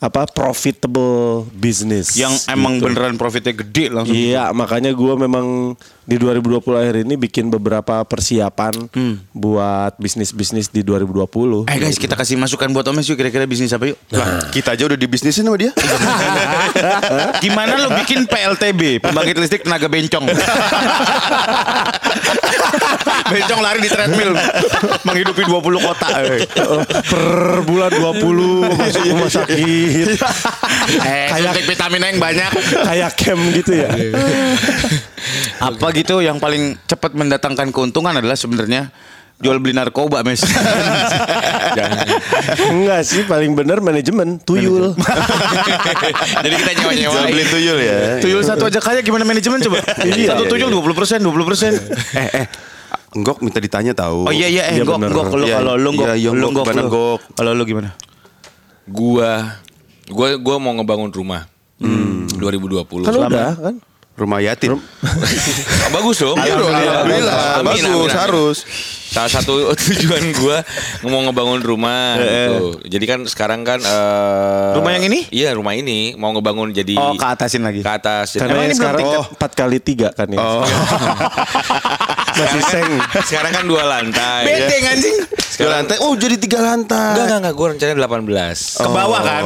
apa 0.00 0.24
profitable 0.24 1.44
business. 1.52 2.16
Yang 2.16 2.48
emang 2.48 2.80
beneran 2.80 3.20
profitnya 3.20 3.52
gede 3.52 3.92
langsung. 3.92 4.16
Iya, 4.16 4.48
makanya 4.56 4.96
gue 4.96 5.14
memang 5.14 5.76
di 6.10 6.18
2020 6.18 6.58
akhir 6.74 7.06
ini 7.06 7.14
bikin 7.14 7.54
beberapa 7.54 8.02
persiapan 8.02 8.74
buat 9.30 9.94
bisnis-bisnis 9.94 10.66
di 10.66 10.82
2020. 10.82 11.70
Eh 11.70 11.78
guys, 11.78 12.02
kita 12.02 12.18
kasih 12.18 12.34
masukan 12.34 12.66
buat 12.74 12.82
Omes 12.90 13.06
yuk 13.06 13.14
kira-kira 13.14 13.46
bisnis 13.46 13.70
apa 13.70 13.94
yuk? 13.94 13.98
Lah, 14.10 14.50
kita 14.50 14.74
aja 14.74 14.90
udah 14.90 14.98
dibisnisin 14.98 15.46
sama 15.46 15.54
dia. 15.54 15.70
Gimana 17.46 17.78
lo 17.78 17.94
bikin 17.94 18.26
PLTB, 18.26 18.98
pembangkit 18.98 19.38
listrik 19.38 19.62
tenaga 19.62 19.86
bencong? 19.86 20.26
bencong 23.30 23.60
lari 23.62 23.78
di 23.78 23.86
treadmill, 23.86 24.34
menghidupi 25.06 25.46
20 25.46 25.86
kota. 25.86 26.06
eh. 26.26 26.42
per 27.06 27.62
bulan 27.62 27.94
20 27.94 28.82
masuk 28.82 29.02
rumah 29.14 29.30
sakit. 29.30 30.06
Eh, 30.90 31.30
suntik 31.38 31.70
vitamin 31.70 32.02
yang 32.02 32.18
banyak. 32.18 32.50
Kayak 32.82 33.14
camp 33.14 33.42
gitu 33.54 33.78
ya. 33.78 33.88
Apa 35.60 35.86
gitu 35.92 36.24
yang 36.24 36.40
paling 36.40 36.80
cepat 36.88 37.12
mendatangkan 37.12 37.68
keuntungan 37.68 38.16
adalah 38.16 38.32
sebenarnya 38.32 38.88
jual 39.40 39.56
beli 39.56 39.72
narkoba, 39.72 40.20
Mes. 40.20 40.40
Jangan. 41.78 42.06
Enggak 42.72 43.00
sih, 43.08 43.24
paling 43.24 43.56
bener 43.56 43.80
manajemen 43.80 44.36
tuyul. 44.44 44.92
Jadi 46.44 46.54
kita 46.60 46.72
nyewa-nyewa. 46.76 47.12
Jual 47.12 47.26
beli 47.32 47.44
tuyul 47.48 47.78
ya. 47.80 47.96
Tuyul 48.20 48.42
satu 48.44 48.68
aja 48.68 48.80
kaya 48.84 49.00
gimana 49.00 49.24
manajemen 49.24 49.60
coba? 49.64 49.80
Iya, 50.04 50.36
satu 50.36 50.44
iya, 50.44 50.50
tuyul 50.52 50.68
20 50.72 50.92
persen, 50.96 51.18
20 51.24 51.48
persen. 51.48 51.72
Eh 52.16 52.28
eh. 52.44 52.46
Enggok 53.10 53.42
minta 53.42 53.58
ditanya 53.58 53.90
tahu. 53.96 54.30
Oh 54.30 54.32
iya 54.34 54.46
iya, 54.46 54.70
eh, 54.70 54.78
Iya, 54.78 54.86
gok, 54.86 55.02
bener. 55.02 55.10
gok, 55.10 55.34
lo 55.34 55.44
Iya, 55.48 55.56
kalau 55.58 55.74
lo 55.74 55.90
gok, 55.90 56.06
iya, 56.06 56.14
iya, 56.14 56.30
lo 56.30 56.46
gok, 56.46 56.52
gok, 56.54 56.64
gimana, 56.68 56.82
lo. 56.82 56.88
gok? 56.92 57.20
Kalau 57.34 57.50
lo 57.56 57.62
gimana? 57.66 57.90
Gua 58.86 59.30
gua 60.06 60.28
gua 60.38 60.56
mau 60.62 60.72
ngebangun 60.78 61.10
rumah. 61.10 61.42
Hmm. 61.80 62.28
2020. 62.38 63.08
Kan 63.08 63.14
udah 63.18 63.50
kan? 63.56 63.74
Rumah 64.12 64.38
yatim. 64.38 64.76
Ah, 64.76 65.88
bagus 65.96 66.20
dong. 66.20 66.36
Iya 66.36 66.54
dong, 66.54 66.68
alhamdulillah. 66.68 67.34
Amin, 67.56 67.64
Bagus, 67.64 67.80
amin, 67.82 67.96
amin. 67.96 68.12
harus. 68.12 68.58
Salah 69.10 69.26
satu 69.26 69.52
tujuan 69.80 70.22
gua 70.34 70.60
mau 71.02 71.24
ngebangun 71.24 71.58
rumah 71.58 72.14
gitu. 72.14 72.84
Jadi 72.84 73.04
kan 73.06 73.20
sekarang 73.24 73.64
kan 73.64 73.80
eh, 73.80 74.70
Rumah 74.76 74.90
yang 74.92 75.04
ini? 75.08 75.20
Iya, 75.30 75.56
rumah 75.56 75.72
ini 75.72 76.14
mau 76.14 76.30
ngebangun 76.30 76.70
jadi 76.70 76.94
Oh, 76.94 77.16
ke 77.16 77.26
atasin 77.26 77.64
lagi. 77.64 77.80
ke 77.80 77.90
atas. 77.90 78.36
Karena 78.36 78.60
ini 78.62 78.74
sekarang 78.74 79.00
tingkat? 79.00 79.24
empat 79.34 79.50
kali 79.56 79.78
tiga 79.80 80.08
kan 80.12 80.28
ya. 80.28 80.38
Oh. 80.38 80.62
Masih 82.40 82.62
seng. 82.72 82.90
sekarang 83.28 83.52
kan 83.52 83.64
dua 83.68 83.82
lantai. 83.84 84.42
Bedeng 84.48 84.84
anjing. 84.88 85.16
Dua 85.60 85.70
lantai. 85.76 85.96
Oh, 86.00 86.16
jadi 86.16 86.40
tiga 86.40 86.64
lantai. 86.64 87.12
Enggak, 87.12 87.24
enggak, 87.28 87.38
enggak. 87.44 87.54
Gue 87.54 87.66
rencananya 87.76 87.98
18. 88.00 88.80
Ke 88.80 88.88
bawah 88.88 89.20
kan? 89.20 89.42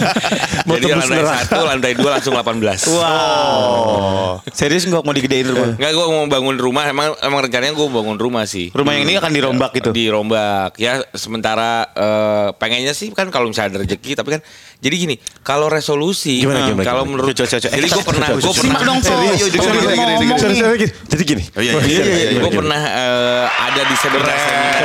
Mau 0.68 0.76
Jadi 0.78 0.86
lantai 0.94 1.18
neraka. 1.20 1.36
satu, 1.44 1.60
lantai 1.68 1.92
dua 1.92 2.10
langsung 2.16 2.32
18. 2.32 2.88
Wow. 2.88 4.40
Serius 4.48 4.88
nggak 4.88 5.02
mau 5.02 5.12
digedein 5.12 5.52
rumah? 5.52 5.74
Enggak, 5.76 5.92
gue 5.92 6.06
mau 6.08 6.24
bangun 6.24 6.56
rumah. 6.56 6.84
Emang 6.88 7.12
emang 7.20 7.40
rencananya 7.44 7.74
gue 7.76 7.86
bangun 7.88 8.16
rumah 8.16 8.44
sih. 8.48 8.72
Rumah 8.72 8.92
yang 8.96 9.02
ini 9.04 9.14
akan 9.20 9.32
dirombak 9.34 9.70
gitu. 9.76 9.90
Dirombak. 9.92 10.78
Ya, 10.80 11.04
sementara 11.12 11.84
eh, 11.92 12.48
pengennya 12.56 12.96
sih 12.96 13.12
kan 13.12 13.28
kalau 13.28 13.50
misalnya 13.50 13.76
ada 13.76 13.78
rezeki, 13.84 14.16
tapi 14.16 14.38
kan 14.38 14.40
jadi 14.82 14.94
gini, 14.98 15.14
kalau 15.46 15.70
resolusi, 15.70 16.42
Gimana, 16.42 16.66
eh, 16.66 16.74
gimana, 16.74 16.82
kalau 16.82 17.06
gimana? 17.06 17.22
menurut 17.22 17.34
Coba, 17.38 17.46
coba, 17.54 17.60
coba. 17.62 17.74
jadi 17.78 17.86
gue 17.86 18.02
pernah, 18.02 18.28
gue 18.34 18.54
pernah, 18.58 18.78
dong. 18.82 18.98
Serius. 18.98 20.90
Jadi 21.06 21.22
gini. 21.22 21.44
Oh, 21.54 21.62
iya, 21.62 21.72
iya, 21.86 22.02
iya, 22.02 22.28
gue 22.42 22.50
pernah 22.50 22.80
eh, 22.82 23.44
ada 23.46 23.80
di 23.86 23.94
seminar 23.94 24.34
seminar. 24.34 24.82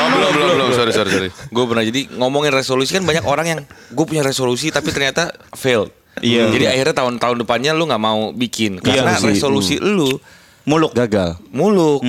Oh, 0.00 0.08
belum, 0.16 0.30
belum, 0.32 0.48
belum. 0.56 0.68
Sorry, 0.72 0.92
sorry, 0.96 1.10
sorry. 1.12 1.28
Gue 1.28 1.64
pernah 1.68 1.84
jadi 1.84 2.08
ngomongin 2.16 2.56
resolusi 2.56 2.96
kan 2.96 3.04
banyak 3.04 3.28
orang 3.28 3.46
yang 3.52 3.60
gue 3.92 4.04
punya 4.08 4.24
resolusi 4.24 4.72
tapi 4.72 4.88
ternyata 4.96 5.28
failed. 5.52 5.92
Iya. 6.24 6.48
Jadi 6.48 6.64
akhirnya 6.72 6.96
tahun-tahun 7.04 7.36
depannya 7.44 7.76
lu 7.76 7.84
nggak 7.92 8.00
mau 8.00 8.32
bikin 8.32 8.80
karena 8.80 9.20
resolusi 9.20 9.76
lu 9.76 10.08
Muluk. 10.62 10.92
gagal. 10.92 11.36
muluk. 11.50 12.00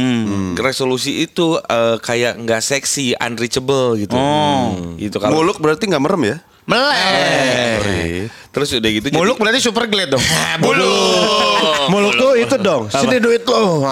Resolusi 0.56 1.22
itu 1.22 1.58
eh, 1.58 1.98
kayak 1.98 2.38
nggak 2.40 2.62
seksi, 2.62 3.18
unreachable 3.18 3.98
gitu. 3.98 4.14
Oh. 4.14 4.94
Gitu 4.96 5.18
kalau 5.18 5.40
Muluk 5.40 5.58
berarti 5.58 5.86
nggak 5.86 6.00
merem 6.00 6.24
ya? 6.24 6.38
Melek. 6.64 8.32
terus 8.50 8.72
udah 8.72 8.88
gitu 8.88 9.10
jadi- 9.10 9.18
Muluk 9.18 9.36
berarti 9.36 9.60
super 9.60 9.84
glad 9.86 10.08
dong. 10.10 10.24
Muluk. 10.64 11.90
Muluk 11.90 12.14
tuh 12.16 12.32
itu 12.36 12.56
dong. 12.58 12.88
Sini 12.88 13.18
duit 13.18 13.44
lo. 13.44 13.84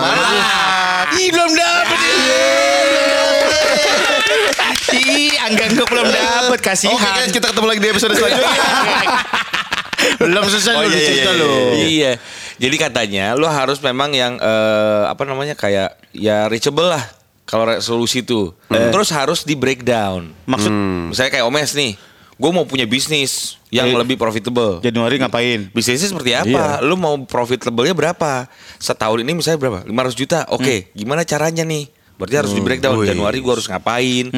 Ih 1.11 1.27
belum 1.29 1.51
dapet 1.51 1.99
Ih, 4.91 5.35
anggang 5.41 5.71
gue 5.71 5.83
belum 5.83 6.07
dapet 6.07 6.59
Oke 6.59 6.67
kasihan. 6.69 6.95
guys, 6.95 7.31
kita 7.31 7.47
ketemu 7.47 7.67
lagi 7.67 7.79
di 7.79 7.89
episode 7.89 8.13
selanjutnya. 8.13 8.59
belum 10.21 10.43
selesai 10.47 10.73
Oh, 10.73 10.83
iya, 10.83 10.89
iya, 10.89 11.05
cerita 11.05 11.29
iya, 11.29 11.39
lu. 11.39 11.49
iya. 11.49 11.85
Iya. 11.85 12.11
Jadi 12.61 12.75
katanya 12.77 13.33
lu 13.33 13.49
harus 13.49 13.81
memang 13.81 14.13
yang 14.13 14.37
eh, 14.37 15.03
apa 15.09 15.25
namanya 15.25 15.57
kayak 15.57 15.97
ya 16.13 16.45
reachable 16.45 16.85
lah 16.85 17.01
kalau 17.43 17.65
resolusi 17.65 18.21
itu. 18.21 18.53
Terus 18.69 19.09
harus 19.09 19.41
di 19.41 19.57
breakdown. 19.57 20.29
Maksud 20.45 20.71
misalnya 21.09 21.31
kayak 21.33 21.45
Omes 21.45 21.73
nih, 21.73 21.97
gue 22.37 22.51
mau 22.53 22.63
punya 22.63 22.85
bisnis 22.85 23.57
yang 23.67 23.89
Eh. 23.89 23.97
lebih 23.97 24.15
profitable. 24.15 24.79
Januari 24.79 25.17
ngapain? 25.17 25.67
Bisnisnya 25.73 26.07
seperti 26.07 26.31
apa? 26.31 26.79
Lu 26.79 26.95
mau 26.95 27.17
profitable-nya 27.17 27.91
berapa? 27.91 28.45
Setahun 28.77 29.19
ini 29.19 29.33
misalnya 29.33 29.59
berapa? 29.59 29.79
500 29.83 30.13
juta. 30.13 30.39
Oke, 30.47 30.93
gimana 30.93 31.25
caranya 31.25 31.65
nih? 31.65 31.89
Berarti 32.21 32.35
harus 32.37 32.53
di 32.53 32.61
breakdown. 32.61 33.01
Januari 33.01 33.41
gua 33.41 33.57
harus 33.57 33.65
ngapain? 33.65 34.29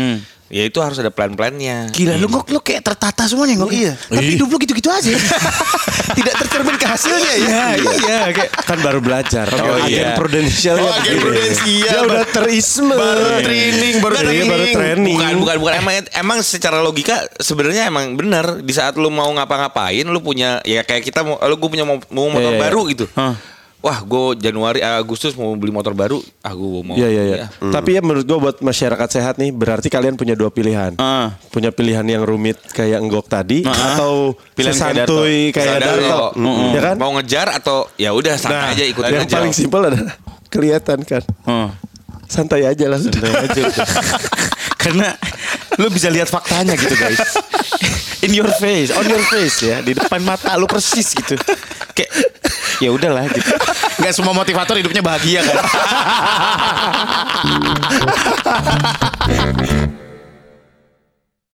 Ya 0.47 0.63
itu 0.63 0.77
harus 0.77 0.95
ada 0.95 1.09
plan-plannya. 1.09 1.89
Gila 1.89 2.13
lu 2.13 2.29
kok 2.29 2.45
lu 2.47 2.61
kayak 2.61 2.85
tertata 2.85 3.25
semuanya 3.25 3.57
kok. 3.59 3.73
Iya. 3.73 3.97
Tapi 3.97 4.37
hidup 4.37 4.47
lu 4.47 4.57
gitu-gitu 4.57 4.85
aja. 4.87 5.09
Tidak 6.13 6.33
tercermin 6.37 6.77
ke 6.77 6.85
hasilnya 6.85 7.33
ya. 7.41 7.65
iya 7.73 8.19
kayak 8.29 8.51
Kan 8.61 8.77
baru 8.79 9.01
belajar. 9.01 9.49
Oh, 9.49 9.57
Kalau 9.57 9.77
iya. 9.83 10.13
agen 10.13 10.21
prudensialnya 10.21 10.83
Oh, 10.83 10.93
agen 10.93 11.01
begini. 11.09 11.23
prudensial. 11.25 11.89
Dia 11.89 11.99
udah 12.05 12.25
terisme. 12.29 12.93
Baru 12.93 13.25
training, 13.41 13.93
baru 13.97 14.13
Iya, 14.13 14.21
training. 14.21 14.47
baru 14.47 14.65
training. 14.69 15.15
Bukan, 15.17 15.33
bukan, 15.41 15.55
bukan. 15.57 15.73
Emang, 15.73 15.93
emang 16.13 16.37
secara 16.39 16.77
logika 16.79 17.15
sebenarnya 17.39 17.89
emang 17.89 18.13
benar. 18.13 18.61
Di 18.61 18.73
saat 18.73 18.93
lu 18.93 19.09
mau 19.09 19.33
ngapa-ngapain, 19.33 20.05
lu 20.05 20.21
punya 20.21 20.61
ya 20.61 20.85
kayak 20.85 21.01
kita 21.03 21.25
mau, 21.25 21.41
lu 21.41 21.55
gue 21.57 21.69
punya 21.71 21.81
mau, 21.83 21.97
mau 22.09 22.29
motor 22.29 22.45
Iya, 22.47 22.53
iya. 22.53 22.63
baru 22.63 22.81
gitu. 22.87 23.05
Hah. 23.17 23.33
Wah, 23.83 23.99
gue 23.99 24.39
Januari 24.39 24.79
Agustus 24.79 25.35
mau 25.35 25.51
beli 25.53 25.67
motor 25.69 25.91
baru. 25.91 26.23
Ah, 26.39 26.55
gue 26.55 26.81
mau. 26.81 26.95
Iya 26.95 27.03
iya 27.05 27.23
iya. 27.25 27.35
ya. 27.35 27.47
Tapi 27.67 27.93
ya 27.93 28.01
menurut 28.01 28.23
gua 28.23 28.39
buat 28.41 28.57
masyarakat 28.57 29.09
sehat 29.11 29.35
nih 29.35 29.51
berarti 29.51 29.91
kalian 29.91 30.15
punya 30.15 30.33
dua 30.33 30.47
pilihan. 30.47 30.95
Ah. 30.95 31.35
Punya 31.51 31.67
pilihan 31.67 32.01
yang 32.01 32.23
rumit 32.23 32.55
kayak 32.71 32.97
enggok 32.97 33.27
tadi 33.27 33.67
Ah. 33.67 33.99
atau 33.99 34.39
Pilihan 34.55 34.71
kayak 34.71 35.03
santuy 35.03 35.51
kayak 35.51 35.83
Sadar 35.83 35.99
Darto. 35.99 36.07
lo. 36.07 36.27
Mm-mm. 36.39 36.69
Ya 36.71 36.81
kan? 36.81 36.95
Mau 36.95 37.11
ngejar 37.13 37.47
atau 37.51 37.91
ya 37.93 38.09
udah 38.09 38.39
santai 38.39 38.71
aja 38.71 38.83
ikutin 38.87 39.11
yang 39.13 39.27
aja. 39.27 39.35
paling 39.35 39.51
simpel 39.51 39.81
adalah 39.83 40.15
kelihatan 40.53 40.99
kan. 41.03 41.23
Oh. 41.43 41.67
Santai 42.23 42.63
aja 42.63 42.87
lah 42.87 42.97
sudah. 42.97 43.19
Karena 44.81 45.11
lu 45.75 45.91
bisa 45.91 46.07
lihat 46.07 46.31
faktanya 46.31 46.73
gitu 46.73 46.95
guys. 46.95 47.19
In 48.23 48.31
your 48.31 48.47
face, 48.55 48.95
on 48.95 49.03
your 49.03 49.19
face 49.27 49.67
ya, 49.67 49.83
di 49.83 49.91
depan 49.91 50.23
mata 50.23 50.55
lu 50.55 50.63
persis 50.63 51.11
gitu. 51.11 51.35
Kayak 51.91 52.11
ya 52.79 52.89
udahlah 52.95 53.27
gitu. 53.27 53.51
Gak 53.99 54.13
semua 54.15 54.31
motivator 54.31 54.79
hidupnya 54.79 55.03
bahagia 55.03 55.43
kan. 55.43 55.59